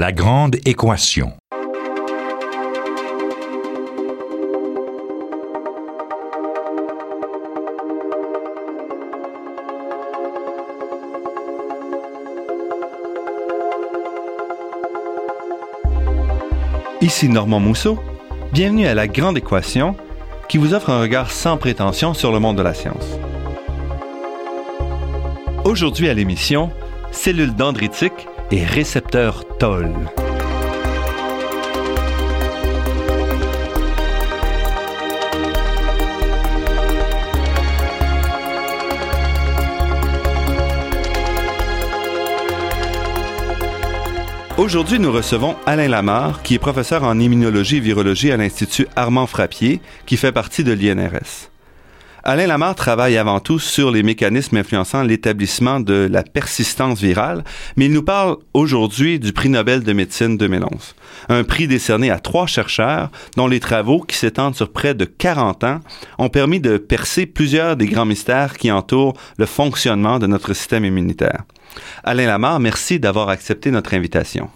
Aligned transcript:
La 0.00 0.12
grande 0.12 0.56
équation. 0.64 1.34
Ici 17.02 17.28
Normand 17.28 17.60
Mousseau. 17.60 17.98
Bienvenue 18.54 18.86
à 18.86 18.94
La 18.94 19.06
Grande 19.06 19.36
Équation 19.36 19.94
qui 20.48 20.56
vous 20.56 20.72
offre 20.72 20.88
un 20.88 21.02
regard 21.02 21.30
sans 21.30 21.58
prétention 21.58 22.14
sur 22.14 22.32
le 22.32 22.38
monde 22.38 22.56
de 22.56 22.62
la 22.62 22.72
science. 22.72 23.18
Aujourd'hui 25.66 26.08
à 26.08 26.14
l'émission, 26.14 26.70
cellules 27.12 27.54
dendritiques 27.54 28.28
et 28.50 28.64
récepteurs 28.64 29.44
Aujourd'hui, 44.56 44.98
nous 44.98 45.12
recevons 45.12 45.56
Alain 45.66 45.88
Lamarre, 45.88 46.42
qui 46.42 46.54
est 46.54 46.58
professeur 46.58 47.04
en 47.04 47.18
immunologie 47.18 47.76
et 47.76 47.80
virologie 47.80 48.32
à 48.32 48.38
l'Institut 48.38 48.86
Armand 48.96 49.26
Frappier, 49.26 49.82
qui 50.06 50.16
fait 50.16 50.32
partie 50.32 50.64
de 50.64 50.72
l'INRS. 50.72 51.49
Alain 52.30 52.46
Lamarre 52.46 52.76
travaille 52.76 53.16
avant 53.16 53.40
tout 53.40 53.58
sur 53.58 53.90
les 53.90 54.04
mécanismes 54.04 54.58
influençant 54.58 55.02
l'établissement 55.02 55.80
de 55.80 56.08
la 56.08 56.22
persistance 56.22 57.00
virale, 57.00 57.42
mais 57.74 57.86
il 57.86 57.92
nous 57.92 58.04
parle 58.04 58.36
aujourd'hui 58.54 59.18
du 59.18 59.32
prix 59.32 59.48
Nobel 59.48 59.82
de 59.82 59.92
médecine 59.92 60.36
2011. 60.36 60.94
Un 61.28 61.42
prix 61.42 61.66
décerné 61.66 62.08
à 62.08 62.20
trois 62.20 62.46
chercheurs 62.46 63.10
dont 63.36 63.48
les 63.48 63.58
travaux, 63.58 64.02
qui 64.02 64.14
s'étendent 64.14 64.54
sur 64.54 64.70
près 64.70 64.94
de 64.94 65.06
40 65.06 65.64
ans, 65.64 65.80
ont 66.18 66.28
permis 66.28 66.60
de 66.60 66.76
percer 66.76 67.26
plusieurs 67.26 67.74
des 67.74 67.86
grands 67.86 68.06
mystères 68.06 68.56
qui 68.56 68.70
entourent 68.70 69.14
le 69.36 69.46
fonctionnement 69.46 70.20
de 70.20 70.28
notre 70.28 70.54
système 70.54 70.84
immunitaire. 70.84 71.42
Alain 72.04 72.26
Lamarre, 72.26 72.60
merci 72.60 73.00
d'avoir 73.00 73.28
accepté 73.28 73.72
notre 73.72 73.92
invitation. 73.92 74.48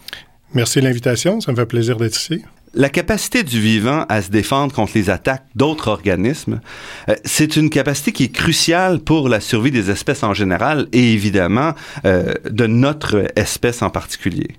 Merci 0.52 0.78
de 0.78 0.84
l'invitation, 0.84 1.40
ça 1.40 1.50
me 1.50 1.56
fait 1.56 1.66
plaisir 1.66 1.96
d'être 1.96 2.16
ici. 2.16 2.40
La 2.77 2.89
capacité 2.89 3.44
du 3.44 3.61
vivant 3.61 4.05
à 4.08 4.20
se 4.20 4.30
défendre 4.30 4.75
contre 4.75 4.92
les 4.97 5.08
attaques 5.08 5.44
d'autres 5.55 5.89
organismes, 5.89 6.61
euh, 7.08 7.14
c'est 7.25 7.55
une 7.55 7.70
capacité 7.70 8.11
qui 8.11 8.25
est 8.25 8.33
cruciale 8.33 8.98
pour 8.98 9.28
la 9.28 9.39
survie 9.39 9.70
des 9.70 9.91
espèces 9.91 10.25
en 10.25 10.34
général 10.34 10.89
et 10.92 11.12
évidemment 11.12 11.75
euh, 12.05 12.34
de 12.50 12.67
notre 12.67 13.27
espèce 13.36 13.80
en 13.83 13.91
particulier. 13.91 14.56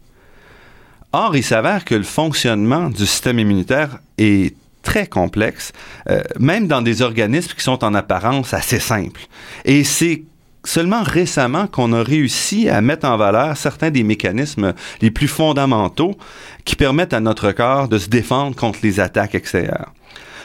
Or, 1.12 1.36
il 1.36 1.44
s'avère 1.44 1.84
que 1.84 1.96
le 1.96 2.04
fonctionnement 2.04 2.90
du 2.90 3.06
système 3.06 3.38
immunitaire 3.38 4.00
est 4.18 4.56
très 4.82 5.08
complexe, 5.08 5.74
euh, 6.10 6.22
même 6.40 6.68
dans 6.68 6.82
des 6.82 7.02
organismes 7.02 7.54
qui 7.54 7.64
sont 7.64 7.84
en 7.84 7.94
apparence 7.94 8.54
assez 8.54 8.80
simples. 8.80 9.28
Et 9.66 9.84
c'est 9.84 10.24
seulement 10.66 11.04
récemment 11.04 11.68
qu'on 11.68 11.94
a 11.94 12.04
réussi 12.04 12.70
à 12.70 12.82
mettre 12.82 13.08
en 13.08 13.18
valeur 13.18 13.56
certains 13.56 13.92
des 13.92 14.04
mécanismes 14.04 14.74
les 15.02 15.12
plus 15.12 15.28
fondamentaux 15.28 16.16
qui 16.66 16.76
permettent 16.76 17.14
à 17.14 17.20
notre 17.20 17.52
corps 17.52 17.88
de 17.88 17.98
se 17.98 18.10
défendre 18.10 18.56
contre 18.56 18.80
les 18.84 19.00
attaques 19.00 19.36
extérieures. 19.36 19.94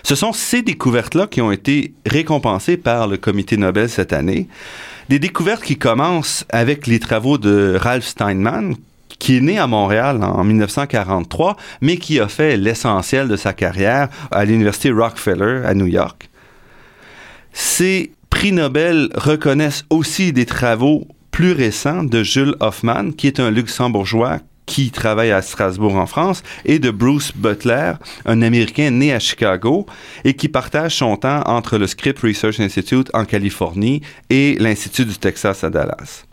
Ce 0.03 0.15
sont 0.15 0.33
ces 0.33 0.63
découvertes-là 0.63 1.27
qui 1.27 1.41
ont 1.41 1.53
été 1.53 1.93
récompensées 2.07 2.77
par 2.77 3.07
le 3.07 3.17
Comité 3.17 3.57
Nobel 3.57 3.89
cette 3.89 4.13
année. 4.13 4.49
Des 5.09 5.19
découvertes 5.19 5.63
qui 5.63 5.77
commencent 5.77 6.45
avec 6.49 6.87
les 6.87 7.01
travaux 7.01 7.37
de 7.37 7.77
Ralph 7.79 8.07
Steinman, 8.07 8.77
qui 9.19 9.37
est 9.37 9.41
né 9.41 9.59
à 9.59 9.67
Montréal 9.67 10.23
en 10.23 10.45
1943, 10.45 11.57
mais 11.83 11.99
qui 11.99 12.21
a 12.21 12.29
fait 12.29 12.57
l'essentiel 12.57 13.29
de 13.29 13.37
sa 13.37 13.53
carrière 13.53 14.09
à 14.31 14.45
l'Université 14.45 14.91
Rockefeller 14.91 15.63
à 15.67 15.75
New 15.75 15.87
York. 15.87 16.31
C'est 17.53 18.13
prix 18.41 18.53
Nobel 18.53 19.11
reconnaissent 19.17 19.85
aussi 19.91 20.33
des 20.33 20.47
travaux 20.47 21.07
plus 21.31 21.53
récents 21.53 22.05
de 22.05 22.23
Jules 22.23 22.55
Hoffman, 22.61 23.11
qui 23.11 23.27
est 23.27 23.39
un 23.39 23.51
luxembourgeois 23.51 24.39
qui 24.65 24.91
travaille 24.91 25.31
à 25.31 25.43
Strasbourg 25.43 25.97
en 25.97 26.07
France, 26.07 26.43
et 26.65 26.79
de 26.79 26.91
Bruce 26.91 27.33
Butler, 27.37 27.93
un 28.25 28.41
Américain 28.41 28.93
né 28.93 29.13
à 29.13 29.19
Chicago 29.19 29.85
et 30.25 30.33
qui 30.33 30.49
partage 30.49 30.97
son 30.97 31.19
temps 31.19 31.43
entre 31.45 31.77
le 31.77 31.87
Scripps 31.87 32.23
Research 32.23 32.61
Institute 32.61 33.11
en 33.13 33.27
Californie 33.27 34.01
et 34.31 34.57
l'Institut 34.59 35.05
du 35.05 35.19
Texas 35.19 35.63
à 35.63 35.69
Dallas. 35.69 36.25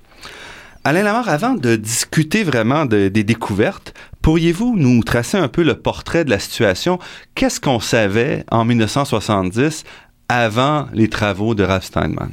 Alain 0.85 1.03
Lamar, 1.03 1.27
avant 1.27 1.55
de 1.55 1.75
discuter 1.75 2.45
vraiment 2.45 2.85
des 2.85 3.09
découvertes, 3.09 3.93
pourriez-vous 4.21 4.77
nous 4.77 5.03
tracer 5.03 5.35
un 5.35 5.49
peu 5.49 5.61
le 5.61 5.73
portrait 5.73 6.23
de 6.23 6.29
la 6.29 6.39
situation? 6.39 6.99
Qu'est-ce 7.35 7.59
qu'on 7.59 7.81
savait 7.81 8.45
en 8.49 8.63
1970 8.63 9.83
avant 10.29 10.87
les 10.93 11.09
travaux 11.09 11.55
de 11.55 11.63
Ralph 11.63 11.85
Steinman? 11.85 12.31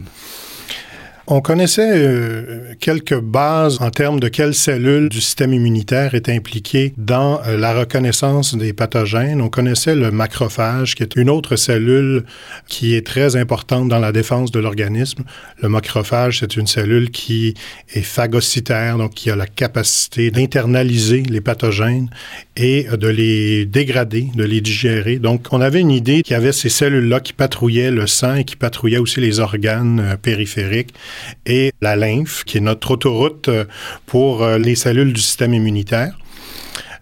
On 1.26 1.40
connaissait 1.40 1.90
euh, 1.90 2.74
quelques 2.80 3.18
bases 3.18 3.78
en 3.80 3.88
termes 3.90 4.20
de 4.20 4.28
quelles 4.28 4.54
cellules 4.54 5.08
du 5.08 5.22
système 5.22 5.54
immunitaire 5.54 6.14
étaient 6.14 6.34
impliquées 6.34 6.92
dans 6.98 7.40
euh, 7.46 7.56
la 7.56 7.72
reconnaissance 7.72 8.54
des 8.54 8.74
pathogènes. 8.74 9.40
On 9.40 9.48
connaissait 9.48 9.94
le 9.94 10.10
macrophage, 10.10 10.94
qui 10.94 11.02
est 11.02 11.16
une 11.16 11.30
autre 11.30 11.56
cellule 11.56 12.24
qui 12.68 12.94
est 12.94 13.06
très 13.06 13.36
importante 13.36 13.88
dans 13.88 14.00
la 14.00 14.12
défense 14.12 14.50
de 14.50 14.60
l'organisme. 14.60 15.24
Le 15.62 15.70
macrophage, 15.70 16.40
c'est 16.40 16.56
une 16.56 16.66
cellule 16.66 17.10
qui 17.10 17.54
est 17.94 18.02
phagocytaire, 18.02 18.98
donc 18.98 19.14
qui 19.14 19.30
a 19.30 19.36
la 19.36 19.46
capacité 19.46 20.30
d'internaliser 20.30 21.22
les 21.22 21.40
pathogènes 21.40 22.10
et 22.54 22.84
de 22.84 23.08
les 23.08 23.64
dégrader, 23.64 24.28
de 24.34 24.44
les 24.44 24.60
digérer. 24.60 25.16
Donc, 25.16 25.46
on 25.52 25.62
avait 25.62 25.80
une 25.80 25.90
idée 25.90 26.22
qu'il 26.22 26.34
y 26.34 26.36
avait 26.36 26.52
ces 26.52 26.68
cellules-là 26.68 27.20
qui 27.20 27.32
patrouillaient 27.32 27.90
le 27.90 28.06
sang 28.06 28.34
et 28.34 28.44
qui 28.44 28.56
patrouillaient 28.56 28.98
aussi 28.98 29.22
les 29.22 29.40
organes 29.40 30.00
euh, 30.00 30.16
périphériques 30.18 30.92
et 31.47 31.72
la 31.80 31.97
lymphe, 31.97 32.44
qui 32.44 32.58
est 32.58 32.60
notre 32.60 32.92
autoroute 32.92 33.48
euh, 33.48 33.64
pour 34.06 34.42
euh, 34.42 34.58
les 34.58 34.75
cellules 34.75 35.12
du 35.12 35.20
système 35.20 35.54
immunitaire. 35.54 36.16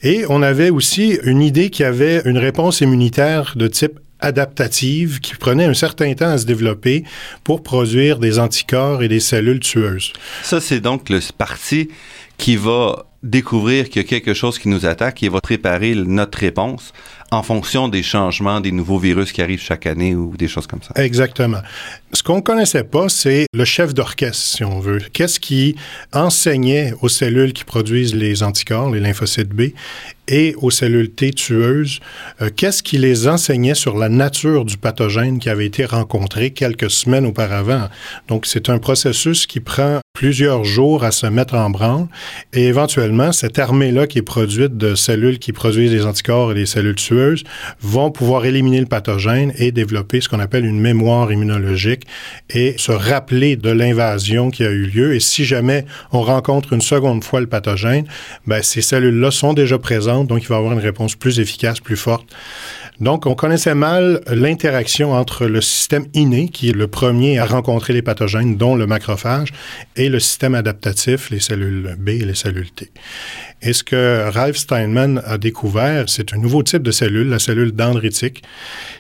Et 0.03 0.25
on 0.29 0.43
avait 0.43 0.71
aussi 0.71 1.19
une 1.23 1.43
idée 1.43 1.71
qu'il 1.71 1.85
y 1.85 1.89
avait 1.89 2.23
une 2.25 2.39
réponse 2.39 2.81
immunitaire 2.81 3.55
de 3.57 3.69
type 3.69 4.01
adaptative 4.19 5.21
qui 5.21 5.35
prenait 5.35 5.65
un 5.65 5.75
certain 5.75 6.13
temps 6.15 6.31
à 6.31 6.39
se 6.39 6.47
développer 6.47 7.05
pour 7.45 7.63
produire 7.63 8.19
des 8.19 8.39
anticorps 8.39 9.03
et 9.03 9.09
des 9.09 9.21
cellules 9.21 9.61
tueuses. 9.61 10.13
Ça, 10.43 10.61
c'est 10.61 10.81
donc 10.81 11.09
le 11.09 11.21
parti 11.37 11.89
qui 12.39 12.57
va 12.57 13.07
découvrir 13.23 13.89
qu'il 13.89 14.03
y 14.03 14.05
a 14.05 14.09
quelque 14.09 14.35
chose 14.35 14.59
qui 14.59 14.69
nous 14.69 14.87
attaque 14.87 15.23
et 15.23 15.29
va 15.29 15.41
préparer 15.41 15.95
notre 15.95 16.39
réponse 16.39 16.93
en 17.33 17.43
fonction 17.43 17.89
des 17.89 18.03
changements, 18.03 18.61
des 18.61 18.73
nouveaux 18.73 18.99
virus 18.99 19.33
qui 19.33 19.41
arrivent 19.41 19.63
chaque 19.63 19.87
année 19.87 20.15
ou 20.15 20.37
des 20.37 20.49
choses 20.49 20.67
comme 20.67 20.83
ça. 20.83 20.93
Exactement. 21.03 21.63
Ce 22.13 22.23
qu'on 22.23 22.37
ne 22.37 22.41
connaissait 22.43 22.85
pas, 22.85 23.09
c'est 23.09 23.47
le 23.55 23.65
chef 23.65 23.95
d'orchestre, 23.95 24.37
si 24.37 24.65
on 24.65 24.81
veut. 24.81 25.01
Qu'est-ce 25.15 25.41
qui 25.41 25.75
enseignait 26.13 26.93
aux 27.01 27.09
cellules 27.09 27.55
qui 27.55 27.65
produisent 27.65 28.15
les 28.15 28.43
anticorps, 28.43 28.91
les 28.91 29.01
lymphocytes 29.01 29.49
B, 29.49 29.71
et 30.29 30.55
aux 30.59 30.71
cellules 30.71 31.11
T 31.11 31.33
tueuses, 31.33 32.01
euh, 32.41 32.51
qu'est-ce 32.55 32.83
qui 32.83 32.97
les 32.97 33.27
enseignait 33.29 33.75
sur 33.75 33.99
la 33.99 34.09
nature 34.09 34.65
du 34.65 34.77
pathogène 34.77 35.39
qui 35.39 35.49
avait 35.49 35.67
été 35.67 35.85
rencontré 35.85 36.51
quelques 36.51 36.91
semaines 36.91 37.27
auparavant? 37.27 37.89
Donc, 38.29 38.47
c'est 38.47 38.69
un 38.69 38.79
processus 38.79 39.47
qui 39.47 39.61
prend 39.61 40.01
plusieurs 40.15 40.65
jours 40.65 41.05
à 41.05 41.11
se 41.11 41.27
mettre 41.27 41.55
en 41.55 41.71
branle 41.71 42.07
et 42.53 42.67
éventuellement, 42.67 43.33
cette 43.33 43.59
armée-là 43.59 44.07
qui 44.07 44.19
est 44.19 44.23
produite 44.23 44.77
de 44.77 44.95
cellules 44.95 45.39
qui 45.39 45.53
produisent 45.53 45.91
des 45.91 46.07
anticorps 46.07 46.53
et 46.53 46.55
des 46.55 46.67
cellules 46.67 46.95
tueuses 46.95 47.22
vont 47.81 48.11
pouvoir 48.11 48.45
éliminer 48.45 48.81
le 48.81 48.87
pathogène 48.87 49.53
et 49.59 49.73
développer 49.73 50.21
ce 50.21 50.29
qu'on 50.29 50.41
appelle 50.41 50.65
une 50.65 50.81
mémoire 50.81 51.33
immunologique 51.33 52.05
et 52.51 52.75
se 52.79 52.93
rappeler 52.93 53.57
de 53.57 53.71
l'invasion 53.71 54.51
qui 54.51 54.65
a 54.65 54.71
eu 54.71 54.87
lieu. 54.87 55.15
Et 55.15 55.21
si 55.21 55.45
jamais 55.45 55.85
on 56.13 56.23
rencontre 56.23 56.73
une 56.73 56.81
seconde 56.81 57.25
fois 57.25 57.41
le 57.41 57.47
pathogène, 57.47 58.07
ben, 58.47 58.63
ces 58.63 58.83
cellules-là 58.83 59.31
sont 59.31 59.53
déjà 59.53 59.79
présentes, 59.79 60.29
donc 60.29 60.43
il 60.43 60.49
va 60.49 60.57
avoir 60.57 60.73
une 60.73 60.79
réponse 60.79 61.15
plus 61.17 61.41
efficace, 61.41 61.81
plus 61.81 61.97
forte. 61.97 62.27
Donc, 63.01 63.27
on 63.27 63.35
connaissait 63.35 63.75
mal 63.75 64.21
l'interaction 64.31 65.13
entre 65.13 65.47
le 65.47 65.61
système 65.61 66.07
inné, 66.15 66.49
qui 66.49 66.69
est 66.69 66.77
le 66.77 66.87
premier 66.87 67.39
à 67.39 67.47
rencontrer 67.47 67.93
les 67.93 68.03
pathogènes, 68.03 68.57
dont 68.57 68.77
le 68.77 68.87
macrophage, 68.87 69.49
et 69.97 70.09
le 70.09 70.21
système 70.21 70.55
adaptatif, 70.55 71.31
les 71.31 71.41
cellules 71.41 71.97
B 71.99 72.11
et 72.11 72.25
les 72.25 72.35
cellules 72.35 72.71
T. 72.71 72.91
Et 73.63 73.73
ce 73.73 73.83
que 73.83 74.29
Ralph 74.31 74.57
Steinman 74.57 75.23
a 75.25 75.39
découvert, 75.39 76.09
c'est 76.09 76.35
un 76.35 76.39
nouveau 76.39 76.63
type 76.63 76.83
de 76.83 76.91
cellule, 76.91 77.29
la 77.29 77.39
cellule 77.39 77.73
dendritique, 77.73 78.43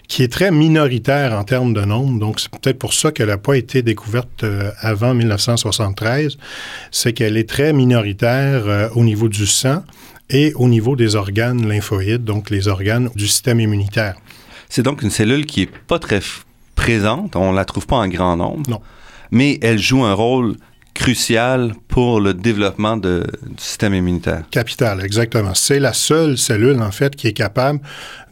qui 0.08 0.22
est 0.22 0.32
très 0.32 0.50
minoritaire 0.50 1.32
en 1.32 1.44
termes 1.44 1.74
de 1.74 1.82
nombre. 1.82 2.18
Donc, 2.18 2.40
c'est 2.40 2.50
peut-être 2.50 2.78
pour 2.78 2.94
ça 2.94 3.12
qu'elle 3.12 3.28
n'a 3.28 3.38
pas 3.38 3.54
été 3.54 3.82
découverte 3.82 4.44
euh, 4.44 4.70
avant 4.80 5.14
1973. 5.14 6.38
C'est 6.90 7.12
qu'elle 7.12 7.36
est 7.36 7.48
très 7.48 7.72
minoritaire 7.72 8.62
euh, 8.66 8.88
au 8.94 9.04
niveau 9.04 9.28
du 9.28 9.46
sang 9.46 9.84
et 10.30 10.52
au 10.54 10.68
niveau 10.68 10.96
des 10.96 11.16
organes 11.16 11.66
lymphoïdes, 11.66 12.24
donc 12.24 12.50
les 12.50 12.68
organes 12.68 13.10
du 13.14 13.28
système 13.28 13.60
immunitaire. 13.60 14.16
C'est 14.68 14.82
donc 14.82 15.02
une 15.02 15.10
cellule 15.10 15.46
qui 15.46 15.62
est 15.62 15.70
pas 15.86 15.98
très 15.98 16.20
présente, 16.74 17.36
on 17.36 17.52
la 17.52 17.64
trouve 17.64 17.86
pas 17.86 17.96
en 17.96 18.08
grand 18.08 18.36
nombre. 18.36 18.68
Non. 18.68 18.80
Mais 19.30 19.58
elle 19.62 19.78
joue 19.78 20.04
un 20.04 20.14
rôle 20.14 20.56
crucial 20.94 21.74
pour 21.88 22.20
le 22.20 22.34
développement 22.34 22.96
de, 22.96 23.26
du 23.46 23.62
système 23.62 23.94
immunitaire. 23.94 24.44
Capital, 24.50 25.04
exactement. 25.04 25.54
C'est 25.54 25.80
la 25.80 25.92
seule 25.92 26.36
cellule, 26.36 26.80
en 26.80 26.90
fait, 26.90 27.16
qui 27.16 27.28
est 27.28 27.32
capable 27.32 27.80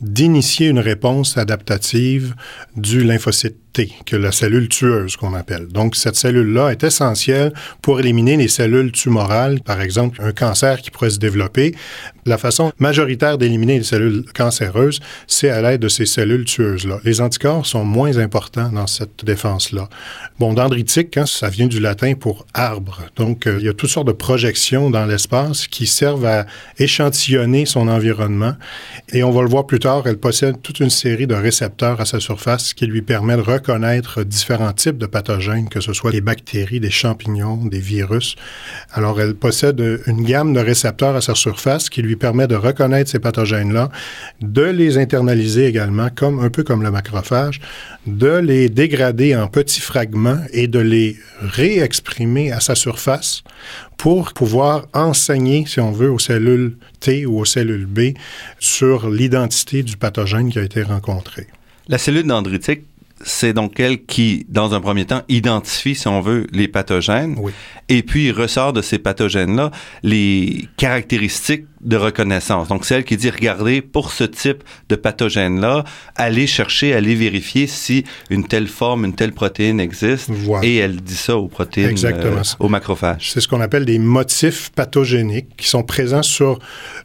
d'initier 0.01 0.69
une 0.69 0.79
réponse 0.79 1.37
adaptative 1.39 2.35
du 2.77 3.03
lymphocyte 3.03 3.57
T, 3.73 3.93
que 4.07 4.17
la 4.17 4.33
cellule 4.33 4.69
tueuse 4.69 5.17
qu'on 5.17 5.35
appelle. 5.35 5.69
Donc, 5.69 5.97
cette 5.97 6.17
cellule-là 6.17 6.71
est 6.71 6.85
essentielle 6.85 7.53
pour 7.83 8.01
éliminer 8.01 8.37
les 8.37 8.49
cellules 8.49 8.93
tumorales, 8.93 9.61
par 9.61 9.81
exemple, 9.81 10.21
un 10.23 10.33
cancer 10.33 10.81
qui 10.81 10.91
pourrait 10.91 11.11
se 11.11 11.19
développer. 11.19 11.75
La 12.27 12.39
façon 12.39 12.73
majoritaire 12.79 13.39
d'éliminer 13.39 13.79
les 13.79 13.85
cellules 13.85 14.25
cancéreuses, 14.35 15.01
c'est 15.27 15.51
à 15.51 15.63
l'aide 15.63 15.81
de 15.81 15.89
ces 15.89 16.07
cellules 16.07 16.45
tueuses-là. 16.45 16.99
Les 17.05 17.21
anticorps 17.21 17.67
sont 17.67 17.85
moins 17.85 18.19
importants 18.19 18.71
dans 18.71 18.87
cette 18.87 19.25
défense-là. 19.25 19.89
Bon, 20.39 20.53
dendritique, 20.53 21.17
hein, 21.17 21.27
ça 21.27 21.49
vient 21.49 21.67
du 21.67 21.81
latin 21.81 22.15
pour 22.15 22.47
arbre. 22.55 23.03
Donc, 23.17 23.47
euh, 23.47 23.57
il 23.59 23.67
y 23.67 23.69
a 23.69 23.73
toutes 23.73 23.91
sortes 23.91 24.07
de 24.07 24.13
projections 24.13 24.91
dans 24.91 25.07
l'espace 25.07 25.67
qui 25.67 25.87
servent 25.87 26.27
à 26.27 26.47
échantillonner 26.79 27.67
son 27.67 27.89
environnement. 27.89 28.55
Et 29.13 29.23
on 29.23 29.31
va 29.31 29.43
le 29.43 29.49
voir 29.49 29.67
plus 29.67 29.79
tard, 29.79 30.03
elle 30.07 30.19
possède 30.19 30.61
toute 30.63 30.81
une 30.81 30.91
série 30.91 31.27
de 31.27 31.35
récepteurs 31.35 32.01
à 32.01 32.05
sa 32.05 32.21
surface 32.21 32.75
qui 32.75 32.87
lui 32.87 33.03
permettent 33.03 33.39
de 33.39 33.43
reconnaître 33.61 34.25
différents 34.25 34.73
types 34.73 34.97
de 34.97 35.07
pathogènes, 35.07 35.69
que 35.69 35.81
ce 35.81 35.93
soit 35.93 36.13
des 36.13 36.23
bactéries, 36.23 36.81
des 36.81 36.91
champignons, 36.91 37.57
des 37.67 37.79
virus. 37.79 38.37
Alors, 38.93 39.21
elle 39.21 39.35
possède 39.35 39.81
une 40.07 40.25
gamme 40.25 40.55
de 40.55 40.61
récepteurs 40.61 41.15
à 41.15 41.21
sa 41.21 41.35
surface 41.35 41.91
qui 41.91 42.01
lui 42.01 42.17
permet 42.17 42.47
de 42.47 42.55
reconnaître 42.55 43.11
ces 43.11 43.19
pathogènes-là, 43.19 43.91
de 44.41 44.63
les 44.63 44.97
internaliser 44.97 45.67
également, 45.67 46.09
comme 46.15 46.41
un 46.41 46.49
peu 46.49 46.63
comme 46.65 46.83
le 46.83 46.91
macrophage, 46.91 47.61
de 48.07 48.39
les 48.39 48.69
dégrader 48.71 49.37
en 49.37 49.47
petits 49.47 49.81
fragments 49.81 50.41
et 50.53 50.67
de 50.67 50.79
les 50.79 51.17
réexprimer 51.43 52.53
à 52.53 52.61
sa 52.61 52.75
surface 52.75 53.43
pour 53.99 54.33
pouvoir 54.33 54.87
enseigner, 54.95 55.67
si 55.67 55.81
on 55.81 55.93
veut, 55.93 56.11
aux 56.11 56.19
cellules 56.19 56.77
T 57.01 57.27
ou 57.27 57.39
aux 57.39 57.45
cellules 57.45 57.87
B 57.87 58.17
sur 58.59 59.11
l'identité 59.11 59.83
du 59.83 59.99
pathogène 59.99 60.51
qui 60.51 60.59
a 60.59 60.63
été 60.63 60.83
rencontré. 60.83 61.47
La 61.89 61.99
cellule 61.99 62.27
dendritique, 62.27 62.83
c'est 63.23 63.53
donc 63.53 63.79
elle 63.81 64.05
qui, 64.05 64.47
dans 64.49 64.75
un 64.75 64.81
premier 64.81 65.05
temps, 65.05 65.23
identifie, 65.29 65.95
si 65.95 66.09
on 66.09 66.21
veut, 66.21 66.47
les 66.53 66.69
pathogènes. 66.69 67.37
Oui. 67.39 67.53
Et 67.91 68.03
puis, 68.03 68.31
ressort 68.31 68.73
de 68.73 68.83
ces 68.83 68.99
pathogènes-là 68.99 69.71
les 70.03 70.69
caractéristiques 70.77 71.65
de 71.81 71.97
reconnaissance. 71.97 72.69
Donc, 72.69 72.85
c'est 72.85 72.95
elle 72.95 73.05
qui 73.05 73.17
dit, 73.17 73.31
regardez, 73.31 73.81
pour 73.81 74.13
ce 74.13 74.25
type 74.25 74.63
de 74.89 74.97
pathogène-là, 74.97 75.85
allez 76.15 76.47
chercher, 76.47 76.93
allez 76.95 77.15
vérifier 77.15 77.67
si 77.67 78.05
une 78.29 78.47
telle 78.47 78.69
forme, 78.69 79.07
une 79.07 79.15
telle 79.15 79.33
protéine 79.33 79.81
existe. 79.81 80.29
Voilà. 80.29 80.67
Et 80.67 80.77
elle 80.77 81.01
dit 81.01 81.17
ça 81.17 81.37
aux 81.37 81.49
protéines, 81.49 81.91
Exactement. 81.91 82.37
euh, 82.39 82.43
aux 82.59 82.69
macrophages. 82.69 83.31
C'est 83.33 83.41
ce 83.41 83.49
qu'on 83.49 83.61
appelle 83.61 83.87
des 83.87 83.99
motifs 83.99 84.71
pathogéniques 84.71 85.57
qui 85.57 85.69
sont 85.69 85.83
présents 85.83 86.23
sur 86.23 86.59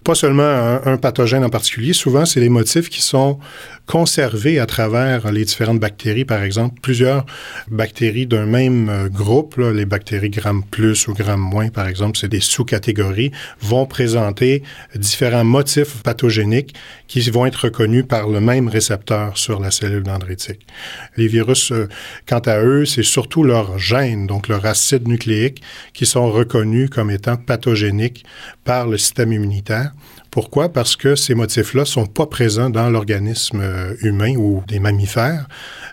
pas 0.04 0.14
seulement 0.14 0.44
un, 0.44 0.82
un 0.86 0.98
pathogène 0.98 1.44
en 1.44 1.50
particulier, 1.50 1.94
souvent 1.94 2.26
c'est 2.26 2.42
des 2.42 2.50
motifs 2.50 2.90
qui 2.90 3.02
sont 3.02 3.40
conservés 3.86 4.60
à 4.60 4.66
travers 4.66 5.32
les 5.32 5.46
différentes 5.46 5.80
bactéries, 5.80 6.26
par 6.26 6.44
exemple, 6.44 6.80
plusieurs 6.82 7.26
bactéries 7.70 8.26
d'un 8.26 8.46
même 8.46 8.90
euh, 8.90 9.10
groupe, 9.10 9.58
là, 9.58 9.72
les 9.72 9.86
bactéries 9.86 10.30
gram 10.30 10.64
plus 10.76 11.08
ou 11.08 11.14
gram 11.14 11.40
moins, 11.40 11.70
par 11.70 11.88
exemple, 11.88 12.18
c'est 12.18 12.28
des 12.28 12.42
sous-catégories, 12.42 13.32
vont 13.62 13.86
présenter 13.86 14.62
différents 14.94 15.46
motifs 15.46 16.04
pathogéniques 16.04 16.76
qui 17.08 17.22
vont 17.30 17.46
être 17.46 17.64
reconnus 17.68 18.04
par 18.06 18.28
le 18.28 18.42
même 18.42 18.68
récepteur 18.68 19.38
sur 19.38 19.62
la 19.62 19.72
cellule 19.72 20.04
dendritique. 20.04 20.68
Les 21.16 21.28
virus, 21.28 21.72
euh, 21.72 21.88
quant 22.28 22.42
à 22.46 22.60
eux, 22.60 22.84
c'est 22.86 23.04
surtout 23.04 23.42
leurs 23.42 23.80
gènes, 23.80 24.28
donc 24.28 24.50
leur 24.50 24.66
acide 24.66 25.08
nucléique, 25.08 25.62
qui 25.94 26.06
sont 26.06 26.30
reconnus 26.30 26.90
comme 26.90 27.10
étant 27.10 27.38
pathogéniques 27.38 28.26
par 28.66 28.86
le 28.86 28.98
système 28.98 29.32
immunitaire. 29.32 29.94
Pourquoi? 30.30 30.68
Parce 30.68 30.98
que 30.98 31.16
ces 31.16 31.36
motifs-là 31.36 31.86
sont 31.86 32.08
pas 32.08 32.26
présents 32.26 32.70
dans 32.70 32.90
l'organisme 32.90 33.62
euh, 33.62 33.96
humain 34.02 34.36
ou 34.36 34.62
des 34.68 34.80
mammifères. 34.80 35.48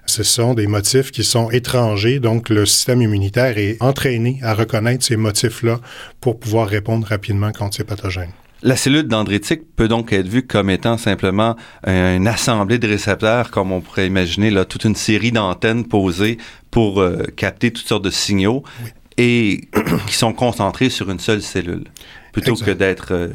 Ce 0.07 0.23
sont 0.23 0.55
des 0.55 0.67
motifs 0.67 1.11
qui 1.11 1.25
sont 1.25 1.51
étrangers, 1.51 2.19
donc 2.21 2.49
le 2.49 2.67
système 2.67 3.01
immunitaire 3.03 3.57
est 3.57 3.77
entraîné 3.81 4.41
à 4.43 4.53
reconnaître 4.55 5.05
ces 5.05 5.17
motifs-là 5.17 5.81
pour 6.21 6.39
pouvoir 6.39 6.69
répondre 6.69 7.07
rapidement 7.07 7.53
contre 7.53 7.77
ces 7.77 7.85
pathogènes. 7.85 8.33
La 8.65 8.77
cellule 8.77 9.09
dendritique 9.09 9.63
peut 9.75 9.89
donc 9.89 10.13
être 10.13 10.29
vue 10.29 10.47
comme 10.47 10.71
étant 10.71 10.97
simplement 10.97 11.57
une 11.87 12.29
assemblée 12.29 12.79
de 12.79 12.87
récepteurs, 12.87 13.51
comme 13.51 13.73
on 13.73 13.81
pourrait 13.81 14.07
imaginer, 14.07 14.51
là, 14.51 14.65
toute 14.65 14.85
une 14.85 14.95
série 14.95 15.33
d'antennes 15.33 15.85
posées 15.87 16.39
pour 16.71 17.01
euh, 17.01 17.25
capter 17.37 17.73
toutes 17.73 17.89
sortes 17.89 18.05
de 18.05 18.11
signaux 18.11 18.63
Oui. 18.85 18.91
et 19.19 19.61
qui 20.07 20.15
sont 20.15 20.33
concentrés 20.33 20.91
sur 20.91 21.11
une 21.11 21.19
seule 21.19 21.43
cellule, 21.43 21.85
plutôt 22.33 22.53
Exact. 22.53 22.67
que 22.67 22.71
d'être... 22.73 23.09
euh, 23.13 23.29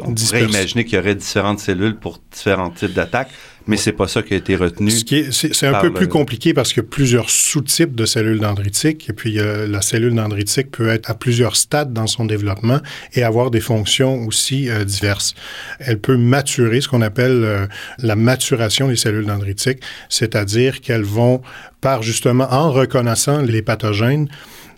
on 0.00 0.12
pourrait 0.12 0.42
imaginer 0.44 0.84
qu'il 0.84 0.94
y 0.94 0.98
aurait 0.98 1.14
différentes 1.14 1.60
cellules 1.60 1.94
pour 1.94 2.18
différents 2.32 2.70
types 2.70 2.94
d'attaques, 2.94 3.30
mais 3.66 3.76
c'est 3.76 3.92
pas 3.92 4.06
ça 4.08 4.22
qui 4.22 4.34
a 4.34 4.36
été 4.36 4.56
retenu. 4.56 4.90
C'est 4.90 5.66
un 5.66 5.80
peu 5.80 5.86
le- 5.88 5.92
plus 5.94 6.08
compliqué 6.08 6.52
parce 6.54 6.72
qu'il 6.72 6.82
y 6.82 6.86
a 6.86 6.88
plusieurs 6.88 7.30
sous-types 7.30 7.94
de 7.94 8.04
cellules 8.04 8.40
dendritiques 8.40 9.08
et 9.08 9.12
puis 9.12 9.38
euh, 9.38 9.66
la 9.66 9.80
cellule 9.80 10.14
dendritique 10.14 10.70
peut 10.70 10.88
être 10.88 11.10
à 11.10 11.14
plusieurs 11.14 11.56
stades 11.56 11.92
dans 11.92 12.06
son 12.06 12.24
développement 12.26 12.80
et 13.14 13.22
avoir 13.22 13.50
des 13.50 13.60
fonctions 13.60 14.26
aussi 14.26 14.68
euh, 14.68 14.84
diverses. 14.84 15.34
Elle 15.78 15.98
peut 15.98 16.16
maturer, 16.16 16.80
ce 16.80 16.88
qu'on 16.88 17.02
appelle 17.02 17.42
euh, 17.44 17.66
la 17.98 18.16
maturation 18.16 18.88
des 18.88 18.96
cellules 18.96 19.26
dendritiques, 19.26 19.80
c'est-à-dire 20.08 20.80
qu'elles 20.80 21.02
vont, 21.02 21.40
par 21.80 22.02
justement, 22.02 22.46
en 22.52 22.70
reconnaissant 22.70 23.40
les 23.42 23.62
pathogènes, 23.62 24.28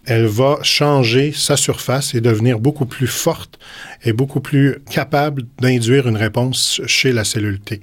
elle 0.06 0.26
va 0.26 0.58
changer 0.62 1.32
sa 1.32 1.56
surface 1.56 2.14
et 2.14 2.20
devenir 2.20 2.58
beaucoup 2.58 2.86
plus 2.86 3.08
forte 3.08 3.58
et 4.04 4.12
beaucoup 4.12 4.40
plus 4.40 4.78
capable 4.88 5.42
d'induire 5.60 6.06
une 6.06 6.16
réponse 6.16 6.80
chez 6.86 7.12
la 7.12 7.24
cellule 7.24 7.58
T. 7.58 7.80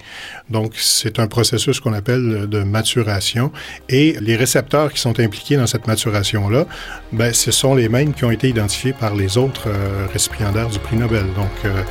Donc, 0.49 0.73
c'est 0.77 1.19
un 1.19 1.27
processus 1.27 1.79
qu'on 1.79 1.93
appelle 1.93 2.47
de 2.47 2.63
maturation 2.63 3.51
et 3.89 4.15
les 4.21 4.35
récepteurs 4.35 4.93
qui 4.93 4.99
sont 4.99 5.19
impliqués 5.19 5.57
dans 5.57 5.67
cette 5.67 5.87
maturation-là, 5.87 6.65
ben, 7.11 7.33
ce 7.33 7.51
sont 7.51 7.75
les 7.75 7.89
mêmes 7.89 8.13
qui 8.13 8.23
ont 8.23 8.31
été 8.31 8.49
identifiés 8.49 8.93
par 8.93 9.15
les 9.15 9.37
autres 9.37 9.67
euh, 9.67 10.07
récipiendaires 10.11 10.69
du 10.69 10.79
prix 10.79 10.95
Nobel. 10.95 11.25
Donc, 11.35 11.51
euh, 11.65 11.83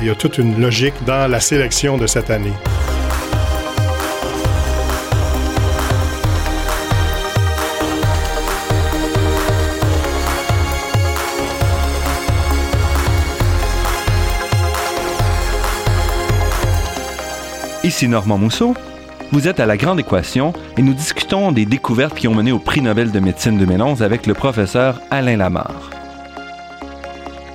il 0.00 0.06
y 0.06 0.10
a 0.10 0.14
toute 0.14 0.38
une 0.38 0.60
logique 0.60 0.94
dans 1.06 1.30
la 1.30 1.40
sélection 1.40 1.96
de 1.96 2.06
cette 2.06 2.30
année. 2.30 2.52
Ici 17.98 18.06
Normand 18.06 18.38
Mousseau. 18.38 18.74
Vous 19.32 19.48
êtes 19.48 19.58
à 19.58 19.66
La 19.66 19.76
Grande 19.76 19.98
Équation 19.98 20.52
et 20.76 20.82
nous 20.82 20.94
discutons 20.94 21.50
des 21.50 21.66
découvertes 21.66 22.16
qui 22.16 22.28
ont 22.28 22.34
mené 22.36 22.52
au 22.52 22.60
prix 22.60 22.80
Nobel 22.80 23.10
de 23.10 23.18
médecine 23.18 23.58
2011 23.58 24.04
avec 24.04 24.28
le 24.28 24.34
professeur 24.34 25.00
Alain 25.10 25.36
Lamarre. 25.36 25.90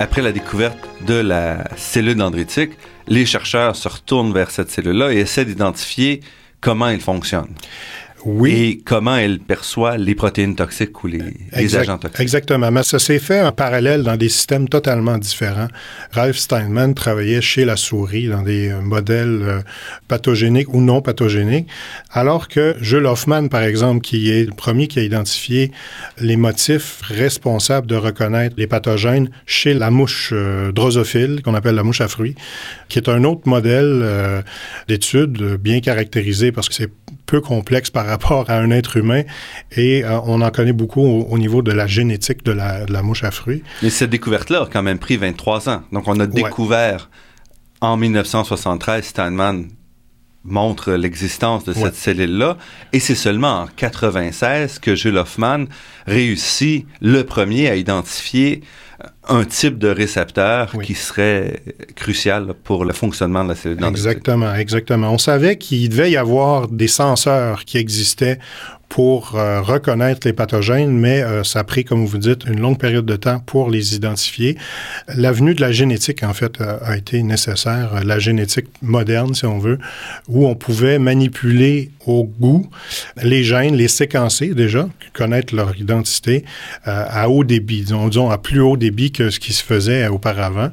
Après 0.02 0.22
la 0.22 0.34
découverte 0.34 0.78
de 1.08 1.14
la 1.14 1.64
cellule 1.78 2.18
dendritique, 2.18 2.72
les 3.08 3.26
chercheurs 3.26 3.78
se 3.78 3.88
retournent 3.88 4.34
vers 4.34 4.52
cette 4.52 4.70
cellule-là 4.70 5.14
et 5.14 5.20
essaient 5.20 5.46
d'identifier 5.46 6.20
comment 6.60 6.90
elle 6.90 7.00
fonctionne 7.00 7.48
Oui. 8.26 8.52
et 8.52 8.82
comment 8.84 9.16
elle 9.16 9.40
perçoit 9.40 9.98
les 9.98 10.16
protéines 10.16 10.56
toxiques 10.56 11.04
ou 11.04 11.08
les, 11.08 11.76
agents 11.76 11.98
toxiques. 11.98 12.22
Exactement. 12.22 12.72
Mais 12.72 12.84
ça 12.84 13.00
s'est 13.00 13.20
fait 13.20 13.42
en 13.42 13.52
parallèle 13.52 14.04
dans 14.04 14.18
des 14.18 14.30
systèmes 14.30 14.70
totalement 14.70 15.18
différents. 15.18 15.68
Ralph 16.12 16.38
Steinman 16.38 16.94
travaillait 16.94 17.42
chez 17.42 17.66
la 17.66 17.76
souris 17.76 18.28
dans 18.28 18.42
des 18.42 18.70
euh, 18.70 18.82
modèles 18.82 19.40
euh, 19.42 19.62
pathogéniques 20.08 20.74
ou 20.74 20.82
non 20.82 21.02
pathogéniques, 21.02 21.68
alors 22.12 22.48
que 22.48 22.76
Jules 22.80 23.06
Hoffman, 23.06 23.48
par 23.48 23.64
exemple, 23.64 24.02
qui 24.02 24.30
est 24.30 24.46
le 24.46 24.56
premier 24.56 24.88
qui 24.88 25.00
a 25.00 25.04
identifié 25.04 25.72
les 26.20 26.38
motifs 26.38 27.02
responsables 27.02 27.88
de 27.88 27.96
reconnaître 27.96 28.56
les 28.58 28.68
pathogènes 28.68 29.30
chez 29.46 29.74
la 29.74 29.92
mouche 29.92 30.32
euh, 30.34 30.72
drosophile, 30.72 31.42
qu'on 31.44 31.56
appelle 31.56 31.76
la 31.76 31.84
mouche 31.84 32.02
à 32.02 32.08
fruits, 32.08 32.36
qui 32.90 33.00
est 33.00 33.10
un 33.10 33.24
autre 33.24 33.42
modèle 33.46 34.02
euh, 34.04 34.42
d'étude 34.88 35.58
bien 35.60 35.80
caractérisé 35.80 36.52
parce 36.52 36.70
que 36.70 36.76
c'est 36.76 36.92
peu 37.34 37.42
complexe 37.42 37.90
par 37.90 38.06
rapport 38.06 38.48
à 38.52 38.60
un 38.60 38.70
être 38.70 38.96
humain 38.96 39.24
et 39.76 40.06
euh, 40.06 40.20
on 40.26 40.40
en 40.42 40.52
connaît 40.52 40.72
beaucoup 40.72 41.02
au, 41.02 41.24
au 41.24 41.40
niveau 41.40 41.64
de 41.64 41.72
la 41.72 41.88
génétique 41.88 42.44
de 42.44 42.52
la, 42.52 42.86
de 42.86 42.94
la 42.94 43.02
mouche 43.02 43.24
à 43.24 43.32
fruits. 43.32 43.64
Mais 43.82 43.90
cette 43.90 44.12
découverte-là 44.12 44.62
a 44.62 44.66
quand 44.68 44.84
même 44.84 45.00
pris 45.00 45.18
23 45.18 45.68
ans. 45.68 45.82
Donc, 45.92 46.08
on 46.08 46.20
a 46.20 46.28
découvert 46.28 47.10
en 47.82 47.98
1973, 47.98 49.04
Steinman 49.04 49.68
montre 50.46 50.92
l'existence 50.94 51.64
de 51.64 51.74
cette 51.74 51.84
Ouais. 51.84 51.92
cellule-là, 51.94 52.58
et 52.92 53.00
c'est 53.00 53.16
seulement 53.16 53.62
en 53.62 53.68
96 53.76 54.80
que 54.80 54.94
Jules 54.96 55.18
Hoffman 55.18 55.66
réussit 56.06 56.86
le 57.02 57.24
premier 57.24 57.70
à 57.70 57.76
identifier 57.76 58.62
un 59.28 59.44
type 59.46 59.78
de 59.80 59.88
récepteur 59.88 60.72
Oui. 60.76 60.86
qui 60.86 60.94
serait 60.96 61.62
crucial 61.96 62.54
pour 62.64 62.84
le 62.86 62.94
fonctionnement 62.94 63.44
de 63.44 63.50
la 63.50 63.56
cellule 63.56 63.78
dendritique. 63.78 64.06
Exactement, 64.08 64.54
exactement. 64.56 65.12
On 65.14 65.18
savait 65.18 65.58
qu'il 65.58 65.90
devait 65.90 66.12
y 66.12 66.18
avoir 66.18 66.68
des 66.68 66.88
senseurs 66.88 67.64
qui 67.66 67.78
existaient 67.78 68.38
pour 68.94 69.34
euh, 69.34 69.60
reconnaître 69.60 70.28
les 70.28 70.34
pathogènes, 70.34 70.92
mais 70.92 71.24
euh, 71.24 71.44
ça 71.44 71.62
a 71.62 71.64
pris, 71.64 71.84
comme 71.84 72.06
vous 72.06 72.20
dites, 72.20 72.46
une 72.46 72.60
longue 72.60 72.78
période 72.78 73.08
de 73.08 73.16
temps 73.16 73.40
pour 73.40 73.72
les 73.72 73.96
identifier. 73.96 74.56
L'avenue 75.08 75.56
de 75.56 75.62
la 75.62 75.72
génétique, 75.72 76.22
en 76.22 76.36
fait, 76.36 76.62
a 76.62 76.96
été 76.96 77.24
nécessaire, 77.24 78.04
la 78.06 78.20
génétique 78.20 78.68
moderne, 78.84 79.34
si 79.34 79.48
on 79.48 79.58
veut, 79.58 79.80
où 80.28 80.46
on 80.46 80.54
pouvait 80.54 81.00
manipuler 81.00 81.90
au 82.06 82.24
goût 82.24 82.70
les 83.24 83.44
gènes, 83.44 83.76
les 83.76 83.88
séquencer 83.88 84.54
déjà, 84.54 84.88
connaître 85.14 85.56
leur 85.56 85.76
identité 85.76 86.46
à 86.86 87.30
haut 87.30 87.44
débit, 87.44 87.82
disons, 87.82 88.10
disons 88.10 88.30
à 88.30 88.38
plus 88.38 88.60
haut 88.60 88.78
débit 88.78 89.12
que 89.12 89.32
ce 89.32 89.40
qui 89.40 89.54
se 89.54 89.64
faisait 89.64 90.08
auparavant. 90.08 90.70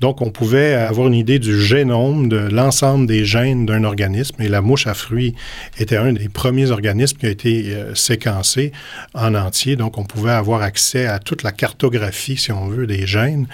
Donc, 0.00 0.20
on 0.20 0.30
pouvait 0.30 0.74
avoir 0.74 1.06
une 1.08 1.14
idée 1.14 1.38
du 1.38 1.58
génome, 1.60 2.28
de 2.28 2.36
l'ensemble 2.36 3.06
des 3.06 3.24
gènes 3.24 3.64
d'un 3.64 3.84
organisme. 3.84 4.34
Et 4.42 4.48
la 4.48 4.60
mouche 4.60 4.86
à 4.86 4.92
fruits 4.92 5.34
était 5.78 5.96
un 5.96 6.12
des 6.12 6.28
premiers 6.28 6.70
organismes 6.70 7.16
qui 7.16 7.26
a 7.26 7.30
été 7.30 7.53
euh, 7.72 7.94
séquencé 7.94 8.72
en 9.14 9.34
entier. 9.34 9.76
Donc, 9.76 9.98
on 9.98 10.04
pouvait 10.04 10.32
avoir 10.32 10.62
accès 10.62 11.06
à 11.06 11.18
toute 11.18 11.42
la 11.42 11.52
cartographie, 11.52 12.36
si 12.36 12.52
on 12.52 12.68
veut, 12.68 12.86
des 12.86 13.06
gènes 13.06 13.46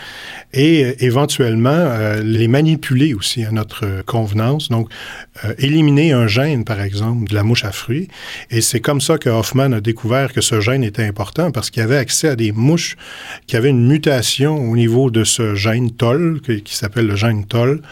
et 0.52 0.85
euh, 0.85 0.95
éventuellement 0.99 1.71
euh, 1.71 2.23
les 2.23 2.49
manipuler 2.49 3.14
aussi 3.14 3.45
à 3.45 3.50
notre 3.50 4.02
convenance. 4.02 4.69
Donc, 4.69 4.88
éliminer 5.59 6.12
un 6.12 6.26
gène, 6.26 6.64
par 6.64 6.80
exemple, 6.80 7.28
de 7.28 7.35
la 7.35 7.42
mouche 7.42 7.64
à 7.64 7.73
fruits. 7.73 8.09
Et 8.50 8.61
c'est 8.61 8.80
comme 8.80 9.00
ça 9.00 9.16
que 9.16 9.30
Hoffman 9.30 9.73
a 9.73 9.80
découvert 9.80 10.33
que 10.33 10.40
ce 10.40 10.61
gène 10.61 10.85
était 10.85 11.04
important 11.04 11.50
parce 11.50 11.71
qu'il 11.71 11.83
avait 11.83 11.97
accès 11.97 12.28
à 12.28 12.37
des 12.37 12.52
mouches 12.52 12.97
qui 13.47 13.57
avaient 13.57 13.71
une 13.71 13.87
mutation 13.87 14.59
au 14.71 14.76
niveau 14.76 15.11
de 15.11 15.25
ce 15.25 15.54
gène 15.54 15.90
TOL 15.90 16.40
qui, 16.40 16.75
s'appelle 16.75 17.07
le 17.07 17.16
gène 17.16 17.47
Toll, 17.47 17.83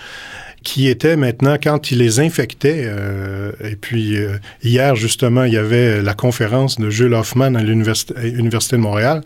qui 0.64 0.88
était 0.88 1.16
maintenant, 1.16 1.56
quand 1.62 1.90
il 1.90 1.98
les 1.98 2.20
infectait, 2.20 2.82
euh, 2.84 3.52
et 3.62 3.76
puis 3.76 4.16
euh, 4.16 4.38
hier 4.62 4.96
justement, 4.96 5.44
il 5.44 5.52
y 5.52 5.56
avait 5.56 6.02
la 6.02 6.14
conférence 6.14 6.78
de 6.78 6.90
Jules 6.90 7.14
Hoffman 7.14 7.54
à 7.54 7.62
l'Université 7.62 8.76
de 8.76 8.80
Montréal, 8.80 9.22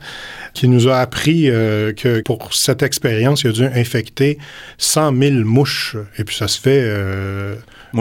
qui 0.54 0.68
nous 0.68 0.88
a 0.88 0.98
appris 0.98 1.48
euh, 1.48 1.92
que 1.92 2.20
pour 2.22 2.54
cette 2.54 2.82
expérience, 2.82 3.42
il 3.42 3.50
a 3.50 3.52
dû 3.52 3.64
infecter 3.64 4.38
100 4.78 5.16
000 5.16 5.34
mouches, 5.44 5.96
et 6.18 6.24
puis 6.24 6.36
ça 6.36 6.48
se 6.48 6.60
fait 6.60 6.82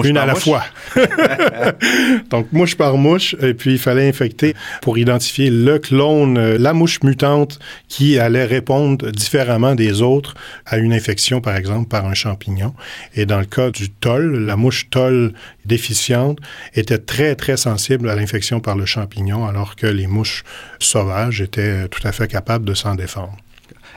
une 0.04 0.18
à 0.18 0.26
la 0.26 0.36
fois. 0.36 0.64
Donc, 2.30 2.52
mouche 2.52 2.76
par 2.76 2.98
mouche, 2.98 3.36
et 3.42 3.54
puis 3.54 3.74
il 3.74 3.80
fallait 3.80 4.08
infecter 4.08 4.56
pour 4.82 4.98
identifier 4.98 5.50
le 5.50 5.80
clone, 5.80 6.38
euh, 6.38 6.58
la 6.58 6.74
mouche 6.74 7.02
mutante 7.04 7.60
qui 7.88 8.20
allait 8.20 8.46
répondre 8.46 9.12
différemment 9.12 9.76
des 9.76 10.02
autres 10.02 10.36
à 10.66 10.78
une 10.78 10.94
infection, 10.94 11.42
par 11.42 11.56
exemple, 11.56 11.88
par 11.88 12.06
un 12.06 12.14
champignon. 12.14 12.74
Et 13.16 13.26
dans 13.26 13.40
le 13.40 13.46
cas 13.46 13.72
du 13.72 13.90
toll, 13.90 14.46
la 14.46 14.56
mouche 14.56 14.90
toll 14.90 15.34
déficiente 15.66 16.40
était 16.74 16.98
très, 16.98 17.36
très 17.36 17.58
sensible 17.58 18.10
à 18.10 18.16
l'infection 18.16 18.60
par 18.60 18.76
le 18.76 18.86
champignon, 18.86 19.46
alors 19.46 19.76
que 19.76 19.88
les 19.88 20.08
mouches 20.08 20.44
sauvages 20.80 21.42
étaient 21.42 21.88
tout 21.90 22.06
à 22.08 22.12
fait 22.12 22.28
capables 22.28 22.66
de 22.66 22.74
s'en 22.74 22.96
défendre. 22.96 23.36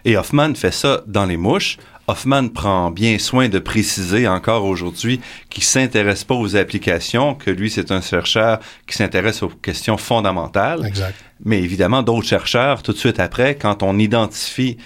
Et 0.05 0.17
Hoffman 0.17 0.55
fait 0.55 0.73
ça 0.73 1.03
dans 1.07 1.25
les 1.25 1.37
mouches. 1.37 1.79
Hoffman 2.07 2.49
prend 2.49 2.91
bien 2.91 3.19
soin 3.19 3.49
de 3.49 3.59
préciser 3.59 4.29
encore 4.29 4.65
aujourd'hui 4.65 5.21
qu'il 5.49 5.65
s'intéresse 5.65 6.25
pas 6.25 6.35
aux 6.35 6.57
applications, 6.57 7.35
que 7.35 7.51
lui 7.51 7.71
c'est 7.71 7.91
un 7.93 8.01
chercheur 8.01 8.61
qui 8.87 8.97
s'intéresse 8.97 9.43
aux 9.43 9.49
questions 9.49 9.97
fondamentales. 9.97 10.85
Exact. 10.87 11.15
Mais 11.45 11.63
évidemment, 11.63 12.03
d'autres 12.03 12.27
chercheurs, 12.27 12.83
tout 12.83 12.93
de 12.93 12.99
suite 12.99 13.21
après, 13.21 13.57
quand 13.57 13.83
on 13.83 13.99
identifie 13.99 14.79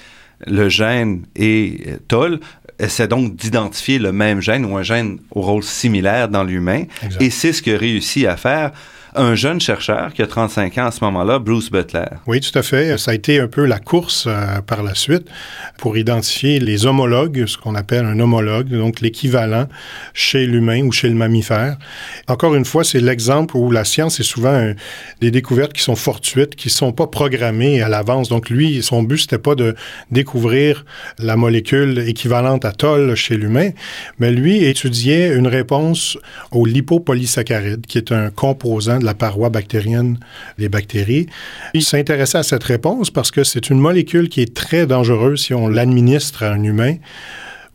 le 0.46 0.68
gène 0.68 1.24
et 1.36 1.94
Toll, 2.06 2.40
essaie 2.78 3.08
donc 3.08 3.34
d'identifier 3.34 3.98
le 3.98 4.12
même 4.12 4.40
gène 4.40 4.64
ou 4.64 4.76
un 4.76 4.82
gène 4.82 5.18
au 5.32 5.42
rôle 5.42 5.64
similaire 5.64 6.28
dans 6.28 6.44
l'humain. 6.44 6.84
Et 7.20 7.30
c'est 7.30 7.52
ce 7.52 7.62
qu'il 7.62 7.74
a 7.74 7.78
réussi 7.78 8.26
à 8.26 8.36
faire 8.36 8.72
un 9.14 9.34
jeune 9.34 9.60
chercheur 9.60 10.12
qui 10.12 10.22
a 10.22 10.26
35 10.26 10.78
ans 10.78 10.86
à 10.86 10.90
ce 10.90 11.04
moment-là, 11.04 11.38
Bruce 11.38 11.70
Butler. 11.70 12.06
Oui, 12.26 12.40
tout 12.40 12.56
à 12.58 12.62
fait. 12.62 12.98
Ça 12.98 13.12
a 13.12 13.14
été 13.14 13.40
un 13.40 13.48
peu 13.48 13.64
la 13.64 13.78
course 13.78 14.26
euh, 14.26 14.60
par 14.60 14.82
la 14.82 14.94
suite 14.94 15.26
pour 15.78 15.96
identifier 15.96 16.60
les 16.60 16.86
homologues, 16.86 17.46
ce 17.46 17.56
qu'on 17.56 17.74
appelle 17.74 18.04
un 18.04 18.18
homologue, 18.20 18.68
donc 18.68 19.00
l'équivalent 19.00 19.66
chez 20.14 20.46
l'humain 20.46 20.82
ou 20.82 20.92
chez 20.92 21.08
le 21.08 21.14
mammifère. 21.14 21.76
Encore 22.28 22.54
une 22.54 22.64
fois, 22.64 22.84
c'est 22.84 23.00
l'exemple 23.00 23.56
où 23.56 23.70
la 23.70 23.84
science 23.84 24.20
est 24.20 24.24
souvent 24.24 24.72
des 25.20 25.30
découvertes 25.30 25.72
qui 25.72 25.82
sont 25.82 25.96
fortuites, 25.96 26.54
qui 26.54 26.70
sont 26.70 26.92
pas 26.92 27.06
programmées 27.06 27.82
à 27.82 27.88
l'avance. 27.88 28.28
Donc 28.28 28.50
lui, 28.50 28.82
son 28.82 29.02
but 29.02 29.18
c'était 29.18 29.38
pas 29.38 29.54
de 29.54 29.74
découvrir 30.10 30.84
la 31.18 31.36
molécule 31.36 31.98
équivalente 32.06 32.64
à 32.64 32.72
Toll 32.72 33.14
chez 33.14 33.36
l'humain, 33.36 33.70
mais 34.18 34.30
lui 34.30 34.64
étudiait 34.64 35.34
une 35.34 35.46
réponse 35.46 36.18
au 36.52 36.66
lipopolysaccharide, 36.66 37.86
qui 37.86 37.98
est 37.98 38.12
un 38.12 38.30
composant 38.30 38.98
de 38.98 39.04
la 39.08 39.14
paroi 39.14 39.48
bactérienne 39.48 40.18
des 40.58 40.68
bactéries. 40.68 41.26
Il 41.72 41.82
s'intéressait 41.82 42.38
à 42.38 42.42
cette 42.42 42.62
réponse 42.62 43.10
parce 43.10 43.30
que 43.30 43.42
c'est 43.42 43.70
une 43.70 43.78
molécule 43.78 44.28
qui 44.28 44.42
est 44.42 44.54
très 44.54 44.86
dangereuse 44.86 45.40
si 45.44 45.54
on 45.54 45.66
l'administre 45.66 46.42
à 46.42 46.50
un 46.52 46.62
humain 46.62 46.96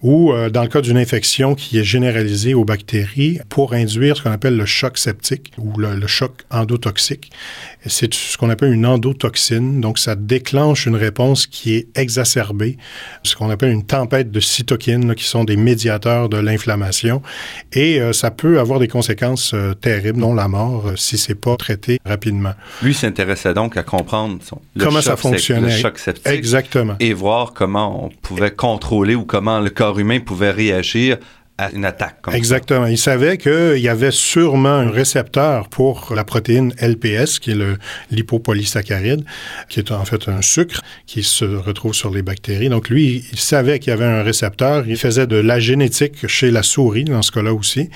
ou 0.04 0.34
euh, 0.34 0.50
dans 0.50 0.62
le 0.62 0.68
cas 0.68 0.82
d'une 0.82 0.98
infection 0.98 1.56
qui 1.56 1.80
est 1.80 1.84
généralisée 1.84 2.54
aux 2.54 2.66
bactéries 2.66 3.40
pour 3.48 3.74
induire 3.74 4.18
ce 4.18 4.24
qu'on 4.24 4.32
appelle 4.32 4.58
le 4.58 4.66
choc 4.66 4.98
septique 4.98 5.54
ou 5.58 5.80
le, 5.80 6.06
choc 6.08 6.44
endotoxique. 6.52 7.32
C'est 7.86 8.14
ce 8.14 8.38
qu'on 8.38 8.50
appelle 8.50 8.74
une 8.74 8.86
endotoxine, 8.86 9.80
donc 9.80 9.98
ça 9.98 10.16
déclenche 10.16 10.86
une 10.86 10.96
réponse 10.96 11.48
qui 11.48 11.76
est 11.76 11.88
exacerbée, 11.98 12.78
ce 13.24 13.36
qu'on 13.36 13.50
appelle 13.50 13.72
une 13.72 13.86
tempête 13.86 14.30
de 14.30 14.40
cytokines, 14.40 15.16
qui 15.16 15.24
sont 15.24 15.46
des 15.46 15.56
médiateurs 15.56 16.28
de 16.28 16.38
l'inflammation, 16.38 17.22
et 17.72 18.02
euh, 18.02 18.12
ça 18.12 18.32
peut 18.32 18.60
avoir 18.60 18.80
des 18.80 18.88
conséquences 18.90 19.54
euh, 19.54 19.74
terribles, 19.74 20.20
dont 20.20 20.34
la 20.34 20.48
mort, 20.50 20.92
si 20.96 21.18
c'est 21.18 21.36
pas 21.36 21.56
traité 21.56 22.00
rapidement. 22.06 22.54
Lui 22.82 22.94
s'intéressait 22.94 23.54
donc 23.54 23.78
à 23.78 23.84
comprendre 23.84 24.40
comment 24.78 25.02
ça 25.02 25.16
fonctionnait, 25.16 25.76
le 25.76 25.82
choc 25.82 25.98
septique, 25.98 26.28
exactement, 26.28 26.96
et 27.00 27.14
voir 27.14 27.54
comment 27.54 28.06
on 28.06 28.10
pouvait 28.10 28.52
contrôler 28.52 29.16
ou 29.16 29.24
comment 29.24 29.60
le 29.60 29.70
corps 29.70 29.93
humain 30.00 30.20
pouvait 30.20 30.52
réagir 30.52 31.18
à 31.58 31.72
une 31.72 31.86
attaque. 31.86 32.18
Exactement. 32.34 32.88
Il 32.88 32.98
savait 32.98 33.38
qu'il 33.38 33.78
y 33.78 33.88
avait 33.88 34.12
sûrement 34.12 34.70
un 34.70 34.90
récepteur 34.90 35.70
pour 35.70 36.14
la 36.16 36.24
protéine 36.24 36.74
LPS, 36.82 37.40
qui 37.40 37.52
est 37.52 37.56
le 37.56 37.78
qui 39.70 39.80
est 39.80 39.92
en 39.92 40.06
fait 40.06 40.28
un 40.28 40.42
sucre 40.42 40.82
qui 41.06 41.22
se 41.22 41.46
retrouve 41.46 41.94
sur 41.94 42.10
les 42.10 42.24
bactéries. 42.24 42.70
Donc 42.70 42.90
lui, 42.90 43.24
il 43.32 43.40
savait 43.40 43.80
qu'il 43.80 43.92
y 43.92 43.94
avait 43.94 44.06
un 44.06 44.24
récepteur. 44.24 44.86
Il 44.88 44.98
faisait 44.98 45.28
de 45.28 45.36
la 45.36 45.60
génétique 45.60 46.28
chez 46.28 46.50
la 46.50 46.64
souris, 46.64 47.04
dans 47.04 47.22
ce 47.22 47.32
cas-là 47.32 47.54
aussi. 47.54 47.90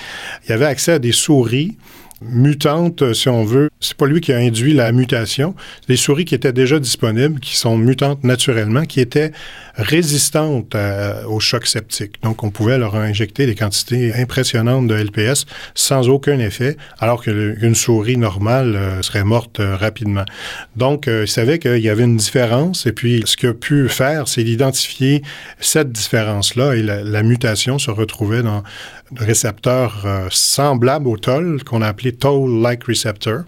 Il 0.48 0.52
avait 0.52 0.66
accès 0.66 0.94
à 0.94 1.00
des 1.00 1.12
souris 1.12 1.78
mutantes, 2.22 3.14
si 3.14 3.30
on 3.30 3.44
veut. 3.44 3.70
C'est 3.80 3.96
pas 3.96 4.08
lui 4.08 4.22
qui 4.22 4.34
a 4.34 4.38
induit 4.38 4.74
la 4.74 4.92
mutation. 4.92 5.56
Des 5.88 5.98
souris 5.98 6.26
qui 6.26 6.36
étaient 6.36 6.54
déjà 6.54 6.80
disponibles, 6.80 7.40
qui 7.40 7.56
sont 7.56 7.78
mutantes 7.78 8.24
naturellement, 8.24 8.86
qui 8.86 9.00
étaient 9.00 9.32
résistantes 9.76 10.76
au 11.28 11.40
choc 11.40 11.68
septique. 11.68 12.22
Donc, 12.24 12.44
on 12.44 12.50
pouvait 12.50 12.78
leur 12.78 12.96
injecter 12.96 13.46
des 13.46 13.56
quantités 13.56 14.14
impressionnantes 14.16 14.88
de 14.88 14.96
LPS 14.96 15.46
sans 15.76 16.10
aucun 16.10 16.40
effet, 16.40 16.78
alors 17.00 17.22
qu'une 17.22 17.76
souris 17.76 18.18
normale 18.18 18.76
euh, 18.76 19.02
serait 19.02 19.24
morte 19.24 19.60
euh, 19.60 19.76
rapidement. 19.76 20.26
Donc, 20.76 21.08
euh, 21.08 21.24
il 21.26 21.28
savait 21.28 21.60
qu'il 21.60 21.80
y 21.80 21.90
avait 21.90 22.04
une 22.04 22.18
différence, 22.18 22.86
et 22.86 22.92
puis 22.92 23.24
ce 23.26 23.38
qu'il 23.38 23.50
a 23.50 23.54
pu 23.54 23.90
faire, 23.90 24.28
c'est 24.28 24.44
d'identifier 24.44 25.22
cette 25.60 25.92
différence-là, 25.92 26.76
et 26.76 26.84
la, 26.84 27.24
mutation 27.24 27.78
se 27.80 27.92
retrouvait 27.92 28.44
dans 28.44 28.64
le 29.16 29.26
récepteur 29.26 30.06
semblable 30.30 31.08
au 31.08 31.18
toll, 31.18 31.64
qu'on 31.64 31.82
a 31.82 31.88
appelé 31.88 32.12
toll-like 32.12 32.84
receptor, 32.86 33.42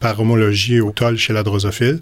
par 0.00 0.20
homologie 0.20 0.80
au 0.80 0.90
toll 0.90 1.16
chez 1.16 1.32
la 1.32 1.42
drosophile. 1.42 2.00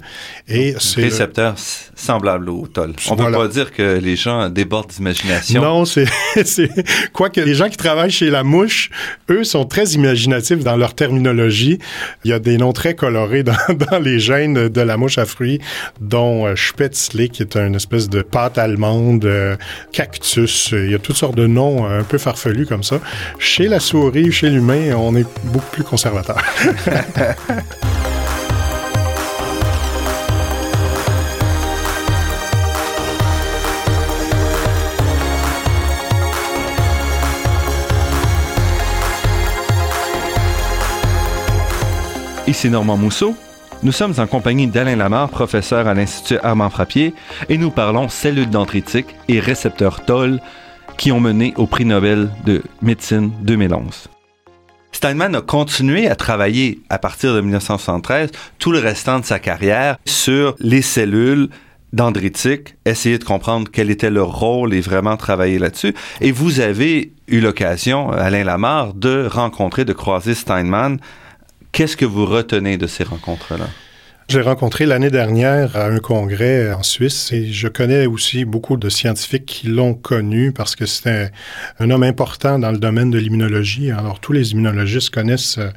Et 0.48 0.74
c'est 0.78 1.02
récepteur 1.02 1.54
semblable 1.94 2.48
au 2.50 2.66
toll. 2.66 2.94
On 3.08 3.16
ne 3.16 3.24
peut 3.24 3.32
pas 3.32 3.48
dire 3.48 3.72
que 3.72 3.98
les 3.98 4.16
gens 4.16 4.48
débordent 4.48 4.90
d'imagination. 4.90 5.62
Non, 5.62 5.84
c'est, 5.84 6.06
quoique 7.12 7.40
les 7.40 7.54
gens 7.54 7.68
qui 7.68 7.76
travaillent 7.76 8.10
chez 8.10 8.30
la 8.30 8.42
mouche, 8.42 8.90
eux 9.30 9.44
sont 9.44 9.64
très 9.64 9.84
imaginatifs 9.90 10.64
dans 10.64 10.76
leur 10.76 10.94
terminologie. 10.94 11.78
Il 12.24 12.30
y 12.30 12.34
a 12.34 12.38
des 12.38 12.56
noms 12.56 12.72
très 12.72 12.94
colorés 12.94 13.42
dans, 13.42 13.54
les 14.02 14.18
gènes 14.18 14.68
de 14.68 14.80
la 14.80 14.96
mouche 14.96 15.18
à 15.18 15.26
fruits, 15.26 15.60
dont 16.00 16.46
euh, 16.46 16.54
Spätzle, 16.56 17.28
qui 17.28 17.42
est 17.42 17.56
une 17.56 17.74
espèce 17.74 18.08
de 18.08 18.22
pâte 18.22 18.58
allemande, 18.58 19.24
euh, 19.24 19.56
cactus. 19.92 20.70
Il 20.72 20.90
y 20.90 20.94
a 20.94 20.98
toutes 20.98 21.16
sortes 21.16 21.36
de 21.36 21.46
noms 21.46 21.86
euh, 21.86 22.00
un 22.00 22.04
peu 22.04 22.18
farfelus 22.18 22.66
comme 22.66 22.82
ça. 22.82 22.89
Chez 23.38 23.68
la 23.68 23.80
souris, 23.80 24.32
chez 24.32 24.50
l'humain, 24.50 24.94
on 24.96 25.14
est 25.16 25.26
beaucoup 25.44 25.70
plus 25.72 25.84
conservateur. 25.84 26.42
Ici 42.46 42.68
Normand 42.68 42.96
Mousseau. 42.96 43.36
Nous 43.82 43.92
sommes 43.92 44.14
en 44.18 44.26
compagnie 44.26 44.66
d'Alain 44.66 44.96
Lamar, 44.96 45.30
professeur 45.30 45.86
à 45.86 45.94
l'Institut 45.94 46.38
Armand 46.42 46.68
Frappier, 46.68 47.14
et 47.48 47.56
nous 47.56 47.70
parlons 47.70 48.08
cellules 48.08 48.50
dendritiques 48.50 49.14
et 49.28 49.40
récepteurs 49.40 50.04
TOL 50.04 50.40
qui 50.96 51.12
ont 51.12 51.20
mené 51.20 51.54
au 51.56 51.66
prix 51.66 51.84
Nobel 51.84 52.30
de 52.44 52.62
médecine 52.82 53.32
2011. 53.42 54.08
Steinman 54.92 55.34
a 55.34 55.40
continué 55.40 56.08
à 56.08 56.16
travailler 56.16 56.80
à 56.90 56.98
partir 56.98 57.34
de 57.34 57.40
1973 57.40 58.30
tout 58.58 58.72
le 58.72 58.78
restant 58.78 59.18
de 59.18 59.24
sa 59.24 59.38
carrière 59.38 59.96
sur 60.04 60.56
les 60.58 60.82
cellules 60.82 61.48
dendritiques, 61.92 62.76
essayer 62.84 63.18
de 63.18 63.24
comprendre 63.24 63.68
quel 63.72 63.90
était 63.90 64.10
leur 64.10 64.38
rôle 64.38 64.74
et 64.74 64.80
vraiment 64.80 65.16
travailler 65.16 65.58
là-dessus. 65.58 65.94
Et 66.20 66.32
vous 66.32 66.60
avez 66.60 67.12
eu 67.28 67.40
l'occasion, 67.40 68.10
Alain 68.10 68.44
Lamarre, 68.44 68.94
de 68.94 69.26
rencontrer, 69.26 69.84
de 69.84 69.92
croiser 69.92 70.34
Steinman. 70.34 70.98
Qu'est-ce 71.72 71.96
que 71.96 72.04
vous 72.04 72.26
retenez 72.26 72.76
de 72.76 72.86
ces 72.86 73.04
rencontres-là? 73.04 73.66
J'ai 74.30 74.42
rencontré 74.42 74.86
l'année 74.86 75.10
dernière 75.10 75.76
à 75.76 75.86
un 75.86 75.98
congrès 75.98 76.72
en 76.72 76.84
Suisse 76.84 77.32
et 77.32 77.50
je 77.50 77.66
connais 77.66 78.06
aussi 78.06 78.44
beaucoup 78.44 78.76
de 78.76 78.88
scientifiques 78.88 79.44
qui 79.44 79.66
l'ont 79.66 79.92
connu 79.92 80.52
parce 80.52 80.76
que 80.76 80.86
c'est 80.86 81.32
un, 81.80 81.90
homme 81.90 82.04
important 82.04 82.60
dans 82.60 82.70
le 82.70 82.78
domaine 82.78 83.10
de 83.10 83.18
l'immunologie. 83.18 83.90
Alors 83.90 84.20
tous 84.20 84.30
les 84.32 84.52
immunologistes 84.52 85.10
connaissent 85.10 85.58
euh, 85.58 85.70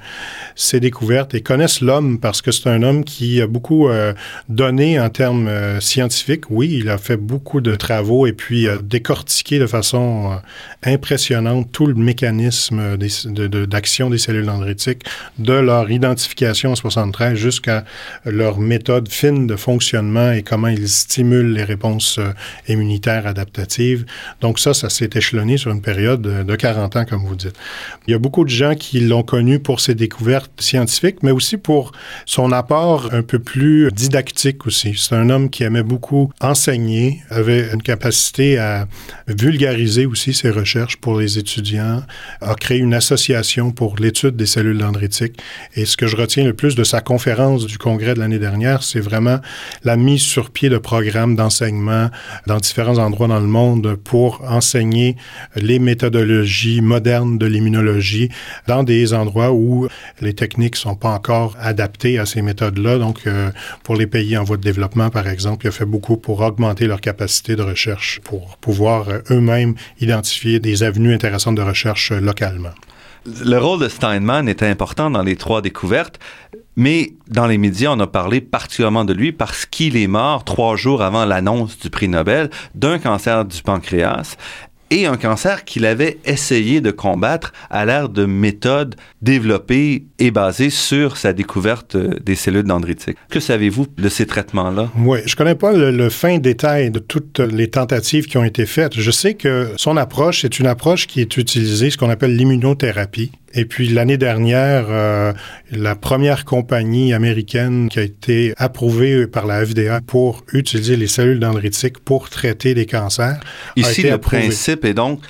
ses 0.53 0.79
découvertes 0.79 1.33
et 1.33 1.41
connaissent 1.41 1.81
l'homme 1.81 2.19
parce 2.19 2.43
que 2.43 2.51
c'est 2.51 2.69
un 2.69 2.83
homme 2.83 3.03
qui 3.03 3.41
a 3.41 3.47
beaucoup 3.47 3.89
euh, 3.89 4.13
donné 4.49 4.99
en 4.99 5.09
termes 5.09 5.47
euh, 5.47 5.79
scientifiques. 5.79 6.51
Oui, 6.51 6.77
il 6.79 6.89
a 6.89 6.99
fait 6.99 7.17
beaucoup 7.17 7.59
de 7.59 7.73
travaux 7.73 8.27
et 8.27 8.33
puis 8.33 8.67
décortiqué 8.83 9.57
de 9.57 9.65
façon 9.65 10.39
impressionnante 10.83 11.71
tout 11.71 11.87
le 11.87 11.95
mécanisme 11.95 12.97
d'action 12.97 14.11
des, 14.11 14.19
cellules 14.19 14.45
dendritiques 14.45 15.05
de 15.39 15.53
leur 15.53 15.89
identification 15.89 16.73
en 16.73 16.75
73 16.75 17.35
jusqu'à 17.35 17.83
leur 18.25 18.42
leur 18.43 18.59
méthode 18.59 19.07
fine 19.07 19.47
de 19.47 19.55
fonctionnement 19.55 20.31
et 20.33 20.43
comment 20.43 20.67
ils 20.67 20.89
stimulent 20.89 21.53
les 21.53 21.63
réponses 21.63 22.17
euh, 22.19 22.33
immunitaires 22.67 23.25
adaptatives. 23.25 24.05
Donc 24.41 24.59
ça, 24.59 24.73
ça 24.73 24.89
s'est 24.89 25.11
échelonné 25.15 25.55
sur 25.57 25.71
une 25.71 25.81
période 25.81 26.21
de 26.21 26.55
40 26.55 26.95
ans, 26.97 27.05
comme 27.05 27.25
vous 27.25 27.35
dites. 27.35 27.55
Il 28.05 28.11
y 28.11 28.13
a 28.13 28.19
beaucoup 28.19 28.43
de 28.43 28.49
gens 28.49 28.75
qui 28.75 28.99
l'ont 28.99 29.23
connu 29.23 29.59
pour 29.59 29.79
ses 29.79 29.95
découvertes 29.95 30.51
scientifiques, 30.59 31.23
mais 31.23 31.31
aussi 31.31 31.55
pour 31.55 31.93
son 32.25 32.51
apport 32.51 33.13
un 33.13 33.23
peu 33.23 33.39
plus 33.39 33.89
didactique 33.91 34.67
aussi. 34.67 34.95
C'est 34.97 35.15
un 35.15 35.29
homme 35.29 35.49
qui 35.49 35.63
aimait 35.63 35.83
beaucoup 35.83 36.29
enseigner, 36.41 37.21
avait 37.29 37.71
une 37.73 37.81
capacité 37.81 38.57
à 38.57 38.87
vulgariser 39.27 40.05
aussi 40.05 40.33
ses 40.33 40.49
recherches 40.49 40.97
pour 40.97 41.17
les 41.17 41.37
étudiants, 41.37 42.03
a 42.41 42.55
créé 42.55 42.79
une 42.79 42.93
association 42.93 43.71
pour 43.71 43.95
l'étude 43.97 44.35
des 44.35 44.45
cellules 44.45 44.77
dendritiques. 44.77 45.39
Et 45.75 45.85
ce 45.85 45.95
que 45.95 46.07
je 46.07 46.17
retiens 46.17 46.43
le 46.43 46.53
plus 46.53 46.75
de 46.75 46.83
sa 46.83 46.99
conférence 46.99 47.65
du 47.65 47.77
congrès 47.77 48.13
de 48.13 48.19
l'année 48.19 48.32
dernière, 48.39 48.83
c'est 48.83 48.99
vraiment 48.99 49.39
la 49.83 49.97
mise 49.97 50.21
sur 50.21 50.51
pied 50.51 50.69
de 50.69 50.77
programmes 50.77 51.35
d'enseignement 51.35 52.09
dans 52.47 52.57
différents 52.57 52.97
endroits 52.97 53.27
dans 53.27 53.39
le 53.39 53.47
monde 53.47 53.95
pour 53.95 54.43
enseigner 54.49 55.15
les 55.55 55.79
méthodologies 55.79 56.81
modernes 56.81 57.37
de 57.37 57.45
l'immunologie 57.45 58.29
dans 58.67 58.83
des 58.83 59.13
endroits 59.13 59.51
où 59.51 59.87
les 60.21 60.33
techniques 60.33 60.75
sont 60.75 60.95
pas 60.95 61.09
encore 61.09 61.55
adaptées 61.59 62.19
à 62.19 62.25
ces 62.25 62.41
méthodes-là. 62.41 62.97
Donc, 62.97 63.27
euh, 63.27 63.51
pour 63.83 63.95
les 63.95 64.07
pays 64.07 64.37
en 64.37 64.43
voie 64.43 64.57
de 64.57 64.61
développement, 64.61 65.09
par 65.09 65.27
exemple, 65.27 65.65
il 65.65 65.69
a 65.69 65.71
fait 65.71 65.85
beaucoup 65.85 66.17
pour 66.17 66.41
augmenter 66.41 66.87
leur 66.87 67.01
capacité 67.01 67.55
de 67.55 67.61
recherche, 67.61 68.19
pour 68.23 68.57
pouvoir 68.57 69.09
euh, 69.09 69.19
eux-mêmes 69.31 69.75
identifier 69.99 70.59
des 70.59 70.83
avenues 70.83 71.13
intéressantes 71.13 71.55
de 71.55 71.61
recherche 71.61 72.11
euh, 72.11 72.19
localement. 72.19 72.73
Le 73.25 73.57
rôle 73.57 73.79
de 73.79 73.87
Steinman 73.87 74.49
était 74.49 74.67
important 74.67 75.09
dans 75.09 75.21
les 75.21 75.35
trois 75.35 75.61
découvertes. 75.61 76.19
Mais 76.75 77.13
dans 77.27 77.45
les 77.45 77.57
médias, 77.57 77.91
on 77.91 77.99
a 77.99 78.07
parlé 78.07 78.41
particulièrement 78.41 79.05
de 79.05 79.13
lui 79.13 79.31
parce 79.31 79.65
qu'il 79.65 79.95
est 79.95 80.07
mort 80.07 80.43
trois 80.43 80.75
jours 80.75 81.01
avant 81.01 81.23
l'annonce 81.23 81.77
du 81.77 81.89
prix 81.89 82.09
Nobel 82.09 82.49
d'un 82.73 82.97
cancer 82.99 83.45
du 83.45 83.61
pancréas 83.61 84.35
et 84.93 85.07
un 85.07 85.17
cancer 85.17 85.65
qu'il 85.65 85.85
avait 85.85 86.19
essayé 86.23 86.79
de 86.79 86.91
combattre 86.91 87.51
à 87.71 87.85
l'ère 87.85 88.09
de 88.09 88.25
méthodes 88.25 88.95
développées 89.23 90.05
et 90.19 90.31
basées 90.31 90.69
sur 90.69 91.17
sa 91.17 91.33
découverte 91.33 91.95
euh, 91.95 92.19
des 92.23 92.35
cellules 92.35 92.63
dendritiques. 92.63 93.17
Que 93.29 93.39
savez-vous 93.39 93.87
de 93.97 94.09
ces 94.09 94.25
traitements-là? 94.25 94.91
Oui, 94.97 95.19
je 95.25 95.35
connais 95.35 95.55
pas 95.55 95.71
le, 95.71 95.91
le, 95.91 96.09
fin 96.09 96.37
détail 96.39 96.91
de 96.91 96.99
toutes 96.99 97.39
les 97.39 97.69
tentatives 97.69 98.25
qui 98.25 98.37
ont 98.37 98.43
été 98.43 98.65
faites. 98.65 98.99
Je 98.99 99.11
sais 99.11 99.35
que 99.35 99.69
son 99.77 99.95
approche, 99.95 100.41
c'est 100.41 100.59
une 100.59 100.67
approche 100.67 101.07
qui 101.07 101.21
est 101.21 101.37
utilisée, 101.37 101.89
ce 101.89 101.97
qu'on 101.97 102.09
appelle 102.09 102.35
l'immunothérapie. 102.35 103.31
Et 103.53 103.65
puis 103.65 103.87
l'année 103.87 104.17
dernière, 104.17 104.87
euh, 104.89 105.31
la 105.71 105.95
première 105.95 106.43
compagnie 106.43 107.13
américaine 107.13 107.87
qui 107.89 107.99
a 107.99 108.01
été 108.01 108.53
approuvée 108.57 109.27
par 109.27 109.45
la 109.45 109.65
FDA 109.65 110.01
pour 110.01 110.43
utiliser 110.51 110.97
les 110.97 111.07
cellules 111.07 111.39
dendritiques 111.39 111.99
pour 111.99 112.29
traiter 112.29 112.73
des 112.73 112.85
cancers. 112.85 113.39
Ici, 113.75 114.03
le 114.03 114.17
principe 114.17 114.83
est 114.85 114.93
donc, 114.93 115.21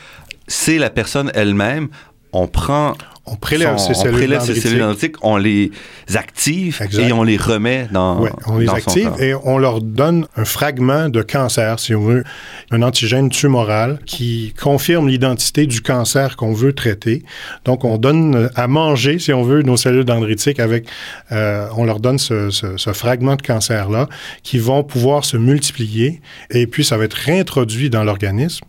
c'est 0.48 0.78
la 0.78 0.90
personne 0.90 1.32
elle-même. 1.36 1.90
On 2.32 2.48
prend 2.48 2.96
on 3.26 3.38
prélève, 3.38 3.78
ces, 3.78 3.94
cellules 3.94 4.18
prélève 4.18 4.42
ces, 4.42 4.60
cellules 4.60 4.80
dendritiques, 4.80 5.16
on 5.22 5.38
les 5.38 5.72
active 6.14 6.82
et 7.00 7.14
on 7.14 7.24
les 7.24 7.38
remet 7.38 7.88
dans. 7.90 8.22
Oui, 8.22 8.30
on 8.48 8.58
les 8.58 8.70
active 8.70 9.12
et 9.18 9.34
on 9.34 9.58
leur 9.58 9.80
donne 9.80 10.28
un 10.36 10.44
fragment 10.44 11.08
de 11.08 11.22
cancer, 11.22 11.80
si 11.80 11.96
on 11.96 12.02
veut, 12.02 12.24
un 12.72 12.82
antigène 12.82 13.30
tumoral 13.30 14.00
qui 14.06 14.54
confirme 14.62 15.08
l'identité 15.08 15.68
du 15.68 15.82
cancer 15.82 16.36
qu'on 16.36 16.54
veut 16.54 16.74
traiter. 16.74 17.24
Donc, 17.64 17.86
on 17.86 17.98
donne 17.98 18.50
à 18.56 18.68
manger, 18.68 19.20
si 19.20 19.32
on 19.32 19.44
veut, 19.44 19.62
nos 19.62 19.78
cellules 19.78 20.04
dendritiques 20.04 20.60
avec, 20.60 20.88
euh, 21.32 21.68
on 21.78 21.86
leur 21.86 22.02
donne 22.02 22.20
ce, 22.20 22.50
ce, 22.50 22.76
ce 22.76 22.92
fragment 22.92 23.38
de 23.38 23.42
cancer-là 23.42 24.10
qui 24.44 24.58
vont 24.58 24.84
pouvoir 24.84 25.24
se 25.24 25.38
multiplier 25.38 26.22
et 26.50 26.68
puis 26.68 26.84
ça 26.84 26.98
va 26.98 27.06
être 27.06 27.14
réintroduit 27.14 27.90
dans 27.90 28.04
l'organisme. 28.04 28.66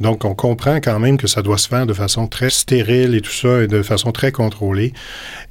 Donc, 0.00 0.24
on 0.24 0.34
comprend 0.34 0.76
quand 0.76 0.98
même 0.98 1.16
que 1.16 1.26
ça 1.26 1.42
doit 1.42 1.58
se 1.58 1.68
faire 1.68 1.86
de 1.86 1.92
façon 1.92 2.26
très 2.26 2.50
stérile 2.50 3.14
et 3.14 3.20
tout 3.20 3.32
ça, 3.32 3.62
et 3.62 3.66
de 3.66 3.82
façon 3.82 4.12
très 4.12 4.32
contrôlée. 4.32 4.92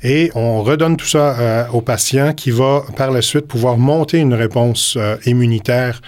Et 0.04 0.32
on 0.36 0.64
redonne 0.64 0.98
tout 0.98 1.06
ça 1.06 1.40
euh, 1.40 1.68
au 1.74 1.82
patient 1.82 2.34
qui 2.34 2.52
va 2.52 2.84
par 2.96 3.12
la 3.12 3.22
suite 3.22 3.48
pouvoir 3.48 3.78
monter 3.78 4.20
une 4.20 4.34
réponse 4.34 4.96
euh, 4.98 5.18
immunitaire 5.26 6.02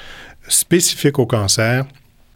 spécifique 0.48 1.20
au 1.20 1.26
cancer 1.26 1.86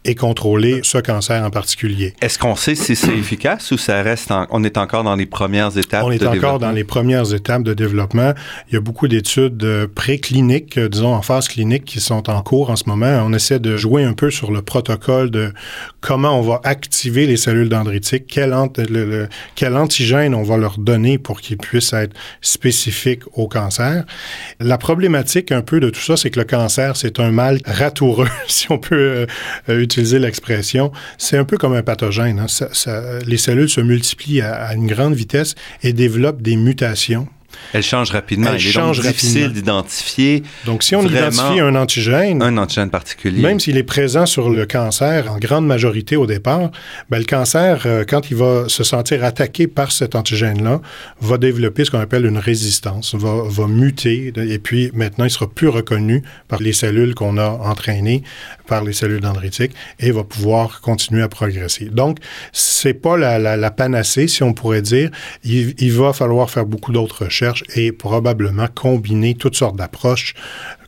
et 0.06 0.16
contrôler 0.16 0.82
ce 0.84 0.98
cancer 0.98 1.44
en 1.44 1.50
particulier. 1.50 2.14
Est-ce 2.22 2.38
qu'on 2.38 2.56
sait 2.56 2.76
si 2.76 2.96
c'est 2.96 3.16
efficace 3.16 3.72
ou 3.72 3.78
ça 3.78 4.02
reste 4.02 4.32
on 4.50 4.64
est 4.64 4.78
encore 4.78 5.04
dans 5.04 5.16
les 5.16 5.26
premières 5.26 5.78
étapes 5.78 6.04
On 6.06 6.12
est 6.12 6.26
encore 6.26 6.60
dans 6.60 6.72
les 6.72 6.84
premières 6.84 7.34
étapes 7.34 7.64
de 7.64 7.74
développement. 7.74 8.34
Il 8.70 8.74
y 8.74 8.78
a 8.78 8.82
beaucoup 8.82 9.08
d'études 9.08 9.64
euh, 9.64 9.88
précliniques, 9.88 10.78
euh, 10.78 10.90
disons 10.90 11.14
en 11.14 11.22
phase 11.22 11.48
clinique, 11.48 11.86
qui 11.86 12.00
sont 12.00 12.30
en 12.30 12.42
cours 12.42 12.70
en 12.70 12.76
ce 12.76 12.84
moment. 12.88 13.24
On 13.26 13.34
essaie 13.34 13.60
de 13.60 13.78
jouer 13.78 14.04
un 14.04 14.14
peu 14.14 14.32
sur 14.32 14.52
le 14.52 14.62
protocole 14.62 15.32
de 15.32 15.54
comment 16.02 16.38
on 16.38 16.42
va 16.42 16.62
activer 16.64 17.26
les 17.26 17.38
cellules 17.38 17.70
dendritiques, 17.70 18.26
quel, 18.28 18.54
quel 19.56 19.78
antigène 19.78 20.36
on 20.36 20.44
va 20.44 20.58
leur 20.58 20.78
donner 20.78 21.18
pour 21.18 21.42
qu'ils 21.42 21.58
puissent 21.58 21.94
être 21.94 22.16
spécifiques 22.42 23.24
au 23.34 23.48
cancer. 23.48 24.06
La 24.60 24.78
problématique 24.78 25.52
un 25.52 25.62
peu 25.62 25.80
de 25.80 25.90
tout 25.90 26.02
ça, 26.02 26.18
c'est 26.18 26.30
que 26.30 26.40
le 26.40 26.46
cancer, 26.46 26.96
c'est 26.96 27.20
un 27.20 27.32
mal 27.32 27.60
ratoureux, 27.66 28.30
si 28.48 28.72
on 28.72 28.78
peut 28.78 29.26
euh, 29.70 29.80
utiliser 29.80 29.93
utiliser 29.94 30.20
l'expression, 30.20 30.92
c'est 31.18 31.38
un 31.38 31.46
peu 31.46 31.58
comme 31.58 31.74
un 31.74 31.84
pathogène. 31.84 32.40
Hein. 32.40 33.20
les 33.26 33.38
cellules 33.38 33.70
se 33.70 33.82
multiplient 33.82 34.42
à, 34.42 34.74
une 34.74 34.88
grande 34.88 35.14
vitesse 35.14 35.54
et 35.84 35.94
développent 35.94 36.42
des 36.42 36.56
mutations 36.56 37.28
elle 37.74 37.84
change 37.84 38.12
rapidement. 38.12 38.52
Elle 38.54 38.62
Il 38.62 38.70
est 38.70 38.74
donc 38.74 39.00
difficile 39.00 39.52
d'identifier. 39.52 40.44
Donc, 40.66 40.84
si 40.84 40.96
on 40.96 41.02
identifie 41.02 41.60
un 41.60 41.76
antigène, 41.76 42.42
un 42.42 42.58
antigène 42.58 42.90
particulier, 42.90 43.42
même 43.42 43.60
s'il 43.60 43.78
est 43.78 43.84
présent 43.84 44.26
sur 44.26 44.50
le 44.50 44.66
cancer 44.66 45.32
en 45.32 45.38
grande 45.38 45.66
majorité 45.66 46.16
au 46.16 46.26
départ, 46.26 46.72
ben, 47.10 47.18
le 47.18 47.26
cancer, 47.26 47.84
euh, 47.86 48.06
quand 48.08 48.30
il 48.30 48.38
va 48.38 48.66
se 48.68 48.84
sentir 48.84 49.24
attaqué 49.24 49.68
par 49.68 49.92
cet 49.92 50.16
antigène-là, 50.16 50.82
va 51.22 51.38
développer 51.38 51.86
ce 51.86 51.92
qu'on 51.92 52.00
appelle 52.00 52.26
une 52.26 52.38
résistance, 52.38 53.16
va, 53.16 53.44
va 53.46 53.68
muter, 53.68 54.32
et 54.36 54.60
puis 54.60 54.92
maintenant, 54.94 55.26
il 55.26 55.32
sera 55.32 55.50
plus 55.50 55.70
reconnu 55.70 56.24
par 56.48 56.62
les 56.62 56.74
cellules 56.74 57.16
qu'on 57.16 57.38
a 57.38 57.50
entraînées, 57.50 58.24
par 58.68 58.84
les 58.84 58.94
cellules 58.94 59.22
dendritiques, 59.22 59.74
et 60.00 60.12
va 60.12 60.24
pouvoir 60.24 60.82
continuer 60.82 61.24
à 61.24 61.28
progresser. 61.28 61.86
Donc, 61.86 62.20
c'est 62.52 62.94
pas 62.94 63.18
la, 63.18 63.40
la, 63.40 63.58
la, 63.58 63.72
panacée, 63.72 64.28
si 64.28 64.44
on 64.44 64.54
pourrait 64.54 64.82
dire. 64.82 65.10
Il, 65.44 65.74
il 65.80 65.92
va 65.94 66.14
falloir 66.14 66.50
faire 66.50 66.66
beaucoup 66.66 66.92
d'autres 66.92 67.26
recherches 67.26 67.43
et 67.76 67.92
probablement 67.92 68.68
combiner 68.68 69.36
toutes 69.36 69.56
sortes 69.56 69.76
d'approches, 69.76 70.34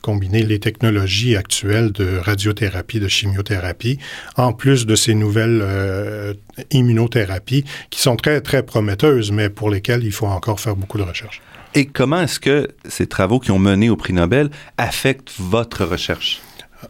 combiner 0.02 0.42
les 0.42 0.58
technologies 0.58 1.36
actuelles 1.36 1.92
de 1.92 2.18
radiothérapie, 2.18 3.00
de 3.00 3.08
chimiothérapie, 3.08 3.98
en 4.36 4.52
plus 4.52 4.86
de 4.86 4.94
ces 4.94 5.14
nouvelles 5.14 5.60
euh, 5.62 6.34
immunothérapies 6.70 7.64
qui 7.90 8.00
sont 8.00 8.16
très, 8.16 8.40
très 8.40 8.62
prometteuses, 8.62 9.32
mais 9.32 9.48
pour 9.48 9.70
lesquelles 9.70 10.04
il 10.04 10.12
faut 10.12 10.26
encore 10.26 10.60
faire 10.60 10.76
beaucoup 10.76 10.98
de 10.98 11.02
recherches. 11.02 11.40
Et 11.74 11.86
comment 11.86 12.22
est-ce 12.22 12.40
que 12.40 12.68
ces 12.88 13.06
travaux 13.06 13.38
qui 13.38 13.50
ont 13.50 13.58
mené 13.58 13.90
au 13.90 13.96
prix 13.96 14.12
Nobel 14.12 14.50
affectent 14.78 15.32
votre 15.38 15.84
recherche? 15.84 16.40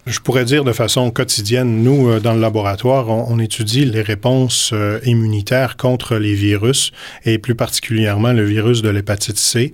Je 0.06 0.20
pourrais 0.20 0.44
dire 0.44 0.64
de 0.64 0.72
façon 0.72 1.10
quotidienne, 1.10 1.82
nous, 1.82 2.08
euh, 2.08 2.20
dans 2.20 2.34
le 2.34 2.40
laboratoire, 2.40 3.08
on, 3.08 3.38
étudie 3.38 3.84
les 3.84 4.02
réponses 4.02 4.70
euh, 4.72 4.98
immunitaires 5.04 5.76
contre 5.76 6.16
les 6.16 6.34
virus 6.34 6.92
et 7.24 7.38
plus 7.38 7.54
particulièrement 7.54 8.32
le 8.32 8.44
virus 8.44 8.82
de 8.82 8.88
l'hépatite 8.88 9.38
C. 9.38 9.72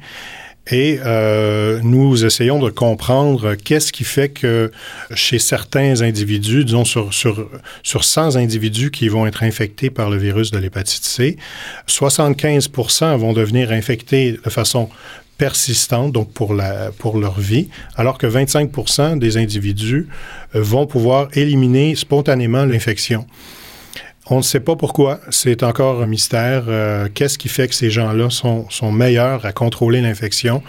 Et 0.70 1.00
euh, 1.04 1.80
nous 1.82 2.24
essayons 2.24 2.60
de 2.60 2.70
comprendre 2.70 3.56
qu'est-ce 3.56 3.92
qui 3.92 4.04
fait 4.04 4.28
que 4.28 4.70
chez 5.12 5.40
certains 5.40 6.02
individus, 6.02 6.64
disons 6.64 6.84
sur, 6.84 7.12
sur, 7.12 7.48
sur 7.82 8.04
100 8.04 8.36
individus 8.36 8.92
qui 8.92 9.08
vont 9.08 9.26
être 9.26 9.42
infectés 9.42 9.90
par 9.90 10.08
le 10.08 10.18
virus 10.18 10.52
de 10.52 10.58
l'hépatite 10.58 11.04
C, 11.04 11.36
75% 11.88 13.16
vont 13.16 13.32
devenir 13.32 13.72
infectés 13.72 14.38
de 14.44 14.50
façon 14.50 14.88
persistante, 15.38 16.12
donc 16.12 16.32
pour, 16.32 16.54
la, 16.54 16.90
pour 16.98 17.18
leur 17.18 17.38
vie, 17.40 17.68
alors 17.96 18.18
que 18.18 18.26
25% 18.26 19.18
des 19.18 19.36
individus 19.36 20.08
euh, 20.54 20.62
vont 20.62 20.86
pouvoir 20.86 21.28
éliminer 21.34 21.94
spontanément 21.94 22.64
l'infection. 22.64 23.26
On 24.30 24.36
ne 24.36 24.42
sait 24.42 24.60
pas 24.60 24.76
pourquoi, 24.76 25.18
c'est 25.30 25.64
encore 25.64 26.00
un 26.00 26.06
mystère. 26.06 26.64
Euh, 26.68 27.08
qu'est-ce 27.12 27.38
qui 27.38 27.48
fait 27.48 27.66
que 27.66 27.74
ces 27.74 27.90
gens-là 27.90 28.30
sont, 28.30 28.70
sont 28.70 28.92
meilleurs 28.92 29.44
à 29.44 29.52
contrôler 29.52 30.00
l'infection? 30.00 30.62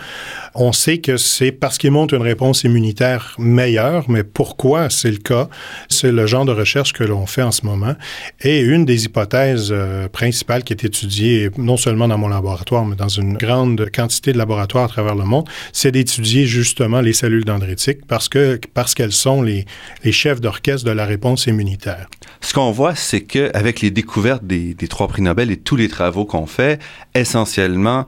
On 0.56 0.72
sait 0.72 0.98
que 0.98 1.18
c'est 1.18 1.52
parce 1.52 1.78
qu'ils 1.78 1.92
montrent 1.92 2.16
une 2.16 2.24
réponse 2.24 2.64
immunitaire 2.64 3.36
meilleure, 3.38 4.10
mais 4.10 4.24
pourquoi 4.24 4.90
c'est 4.90 5.12
le 5.12 5.18
cas? 5.18 5.50
C'est 5.88 6.12
le 6.12 6.26
genre 6.26 6.46
de 6.46 6.52
recherche 6.52 6.94
que 6.94 7.04
l'on 7.04 7.28
fait 7.28 7.44
en 7.44 7.52
ce 7.52 7.64
moment. 7.66 7.96
Et 8.42 8.60
une 8.60 8.86
des 8.86 9.06
hypothèses 9.06 9.70
euh, 9.72 10.08
principales 10.08 10.64
qui 10.64 10.74
est 10.74 10.84
étudiée, 10.84 11.52
non 11.56 11.78
seulement 11.78 12.08
dans 12.08 12.18
mon 12.18 12.30
laboratoire, 12.30 12.86
mais 12.86 12.96
dans 12.96 13.08
une 13.08 13.38
grande 13.38 13.88
quantité 13.96 14.34
de 14.34 14.40
laboratoires 14.40 14.86
à 14.86 14.88
travers 14.88 15.16
le 15.16 15.26
monde, 15.26 15.48
c'est 15.74 15.92
d'étudier 15.92 16.48
justement 16.48 17.02
les 17.02 17.14
cellules 17.14 17.46
dendritiques 17.46 18.06
parce 18.08 18.30
que 18.30 18.60
parce 18.74 18.96
qu'elles 18.96 19.12
sont 19.12 19.44
les, 19.44 19.66
les 20.04 20.12
chefs 20.12 20.42
d'orchestre 20.42 20.86
de 20.86 20.92
la 20.92 21.06
réponse 21.06 21.46
immunitaire. 21.46 22.08
Ce 22.42 22.54
qu'on 22.54 22.72
voit, 22.72 22.96
c'est 22.96 23.22
qu'avec 23.22 23.82
les 23.82 23.92
découvertes 23.92 24.44
des, 24.44 24.74
des 24.74 24.88
trois 24.88 25.08
prix 25.08 25.22
Nobel 25.22 25.52
et 25.52 25.58
tous 25.58 25.76
les 25.76 25.88
travaux 25.88 26.26
qu'on 26.26 26.46
fait, 26.46 26.82
essentiellement, 27.16 28.06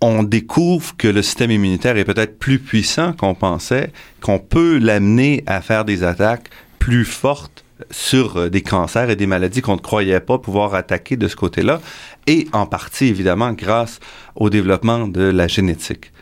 on 0.00 0.22
découvre 0.22 0.96
que 0.96 1.08
le 1.08 1.22
système 1.22 1.50
immunitaire 1.50 1.96
est 1.96 2.04
peut-être 2.04 2.38
plus 2.38 2.58
puissant 2.58 3.12
qu'on 3.12 3.34
pensait, 3.34 3.92
qu'on 4.20 4.38
peut 4.38 4.78
l'amener 4.78 5.42
à 5.46 5.60
faire 5.60 5.84
des 5.84 6.04
attaques 6.04 6.50
plus 6.78 7.04
fortes 7.04 7.64
sur 7.90 8.36
euh, 8.36 8.50
des 8.50 8.62
cancers 8.62 9.10
et 9.10 9.16
des 9.16 9.26
maladies 9.26 9.60
qu'on 9.60 9.76
ne 9.76 9.80
croyait 9.80 10.20
pas 10.20 10.38
pouvoir 10.38 10.74
attaquer 10.74 11.16
de 11.16 11.28
ce 11.28 11.36
côté-là, 11.36 11.80
et 12.26 12.48
en 12.52 12.66
partie 12.66 13.06
évidemment 13.06 13.52
grâce 13.52 14.00
au 14.34 14.50
développement 14.50 15.08
de 15.08 15.22
la 15.22 15.48
génétique. 15.48 16.12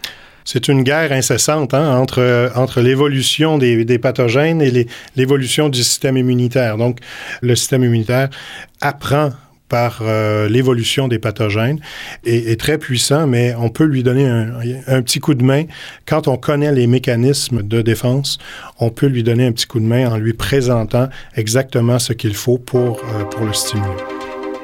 C'est 0.44 0.68
une 0.68 0.82
guerre 0.82 1.12
incessante 1.12 1.74
hein, 1.74 1.96
entre, 1.96 2.20
euh, 2.20 2.48
entre 2.54 2.80
l'évolution 2.80 3.58
des, 3.58 3.84
des, 3.84 3.98
pathogènes 3.98 4.60
et 4.60 4.86
l'évolution 5.16 5.68
du 5.68 5.82
système 5.82 6.16
immunitaire. 6.16 6.76
Donc, 6.76 6.98
le 7.40 7.56
système 7.56 7.82
immunitaire 7.84 8.28
apprend 8.80 9.30
par 9.68 10.00
euh, 10.02 10.48
l'évolution 10.48 11.08
des 11.08 11.18
pathogènes 11.18 11.80
est, 12.24 12.50
est, 12.52 12.60
très 12.60 12.78
puissant, 12.78 13.26
mais 13.26 13.54
on 13.58 13.70
peut 13.70 13.84
lui 13.84 14.02
donner 14.02 14.26
un, 14.26 14.52
un, 14.86 15.02
petit 15.02 15.20
coup 15.20 15.34
de 15.34 15.42
main. 15.42 15.64
Quand 16.06 16.28
on 16.28 16.36
connaît 16.36 16.72
les 16.72 16.86
mécanismes 16.86 17.62
de 17.62 17.80
défense, 17.80 18.38
on 18.78 18.90
peut 18.90 19.06
lui 19.06 19.22
donner 19.22 19.46
un 19.46 19.52
petit 19.52 19.66
coup 19.66 19.80
de 19.80 19.86
main 19.86 20.10
en 20.12 20.16
lui 20.16 20.34
présentant 20.34 21.08
exactement 21.34 21.98
ce 21.98 22.12
qu'il 22.12 22.34
faut 22.34 22.58
pour, 22.58 22.98
euh, 22.98 23.24
pour 23.24 23.46
le 23.46 23.52
stimuler. 23.52 23.88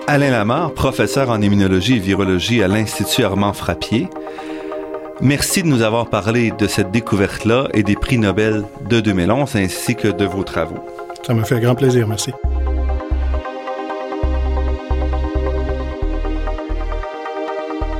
Alain 0.07 0.31
Lamar, 0.31 0.75
professeur 0.75 1.31
en 1.31 1.41
immunologie 1.41 1.97
et 1.97 2.01
virologie 2.01 2.63
à 2.63 2.69
l'Institut 2.69 3.25
Armand 3.25 3.53
Frappier. 3.53 4.09
Merci 5.23 5.63
de 5.63 5.69
nous 5.69 5.83
avoir 5.83 6.09
parlé 6.09 6.51
de 6.51 6.67
cette 6.67 6.91
découverte-là 6.91 7.69
et 7.75 7.83
des 7.83 7.95
prix 7.95 8.17
Nobel 8.17 8.65
de 8.89 9.01
2011 9.01 9.55
ainsi 9.57 9.95
que 9.95 10.09
de 10.09 10.25
vos 10.25 10.45
travaux. 10.45 10.83
Ça 11.27 11.35
me 11.35 11.45
fait 11.45 11.61
grand 11.61 11.75
plaisir, 11.75 12.09
merci. 12.09 12.33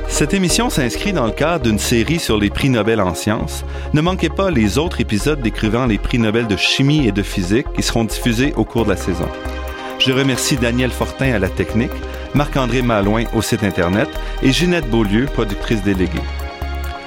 Cette 0.07 0.33
émission 0.33 0.71
s'inscrit 0.71 1.13
dans 1.13 1.27
le 1.27 1.31
cadre 1.31 1.65
d'une 1.65 1.77
série 1.77 2.17
sur 2.17 2.39
les 2.39 2.49
prix 2.49 2.69
Nobel 2.69 2.99
en 2.99 3.13
sciences. 3.13 3.65
Ne 3.93 4.01
manquez 4.01 4.29
pas 4.29 4.49
les 4.49 4.79
autres 4.79 4.99
épisodes 4.99 5.41
décrivant 5.41 5.85
les 5.85 5.99
prix 5.99 6.17
Nobel 6.17 6.47
de 6.47 6.57
chimie 6.57 7.07
et 7.07 7.11
de 7.11 7.21
physique 7.21 7.71
qui 7.75 7.83
seront 7.83 8.03
diffusés 8.03 8.53
au 8.57 8.65
cours 8.65 8.85
de 8.85 8.89
la 8.89 8.97
saison. 8.97 9.29
Je 9.99 10.11
remercie 10.11 10.57
Daniel 10.57 10.89
Fortin 10.89 11.33
à 11.33 11.39
la 11.39 11.49
technique, 11.49 11.91
Marc-André 12.33 12.81
Malouin 12.81 13.25
au 13.35 13.43
site 13.43 13.63
Internet 13.63 14.09
et 14.41 14.51
Ginette 14.51 14.89
Beaulieu, 14.89 15.25
productrice 15.25 15.83
déléguée. 15.83 16.21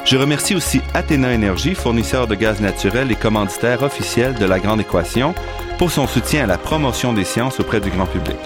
Je 0.05 0.19
remercie 0.19 0.55
aussi 0.55 0.83
Athéna 0.93 1.33
Énergie, 1.33 1.75
fournisseur 1.75 2.27
de 2.27 2.35
gaz 2.35 2.61
naturel 2.61 3.11
et 3.11 3.17
commanditaire 3.17 3.83
officiel 3.83 4.35
de 4.35 4.45
la 4.45 4.59
Grande 4.59 4.83
Équation, 4.83 5.35
pour 5.79 5.91
son 5.91 6.07
soutien 6.07 6.45
à 6.45 6.47
la 6.47 6.59
promotion 6.59 7.15
des 7.15 7.25
sciences 7.25 7.59
auprès 7.59 7.81
du 7.81 7.89
grand 7.89 8.05
public. 8.05 8.37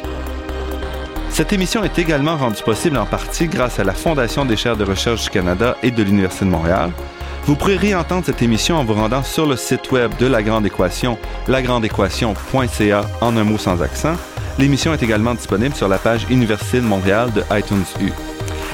Cette 1.30 1.52
émission 1.52 1.82
est 1.82 1.98
également 1.98 2.36
rendue 2.36 2.62
possible 2.62 2.96
en 2.96 3.06
partie 3.06 3.48
grâce 3.48 3.80
à 3.80 3.84
la 3.84 3.92
Fondation 3.92 4.44
des 4.44 4.56
chaires 4.56 4.76
de 4.76 4.84
recherche 4.84 5.24
du 5.24 5.30
Canada 5.30 5.76
et 5.82 5.90
de 5.90 6.02
l'Université 6.02 6.44
de 6.44 6.50
Montréal. 6.50 6.90
Vous 7.44 7.56
pourrez 7.56 7.76
réentendre 7.76 8.24
cette 8.24 8.42
émission 8.42 8.76
en 8.76 8.84
vous 8.84 8.94
rendant 8.94 9.24
sur 9.24 9.46
le 9.46 9.56
site 9.56 9.90
web 9.90 10.12
de 10.18 10.26
La 10.26 10.44
Grande 10.44 10.66
Équation, 10.66 11.18
lagrandeéquation.ca 11.48 13.04
en 13.20 13.36
un 13.36 13.44
mot 13.44 13.58
sans 13.58 13.82
accent. 13.82 14.14
L'émission 14.60 14.92
est 14.92 15.02
également 15.02 15.34
disponible 15.34 15.74
sur 15.74 15.88
la 15.88 15.98
page 15.98 16.24
Université 16.30 16.78
de 16.78 16.86
Montréal 16.86 17.32
de 17.32 17.42
iTunes 17.50 17.84
U. 18.00 18.12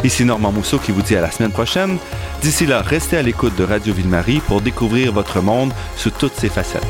Ici 0.05 0.27
Normand 0.27 0.53
Mousseau 0.53 0.79
qui 0.79 0.93
vous 0.93 1.01
dit 1.01 1.17
à 1.17 1.23
la 1.23 1.31
semaine 1.31 1.51
prochaine. 1.51 1.99
D'ici 2.45 2.67
là, 2.67 2.83
restez 2.83 3.17
à 3.17 3.23
l'écoute 3.23 3.57
de 3.57 3.65
Radio 3.65 3.95
Ville-Marie 3.95 4.41
pour 4.41 4.61
découvrir 4.61 5.15
votre 5.15 5.41
monde 5.41 5.73
sous 5.97 6.11
toutes 6.11 6.35
ses 6.35 6.51
facettes. 6.51 6.85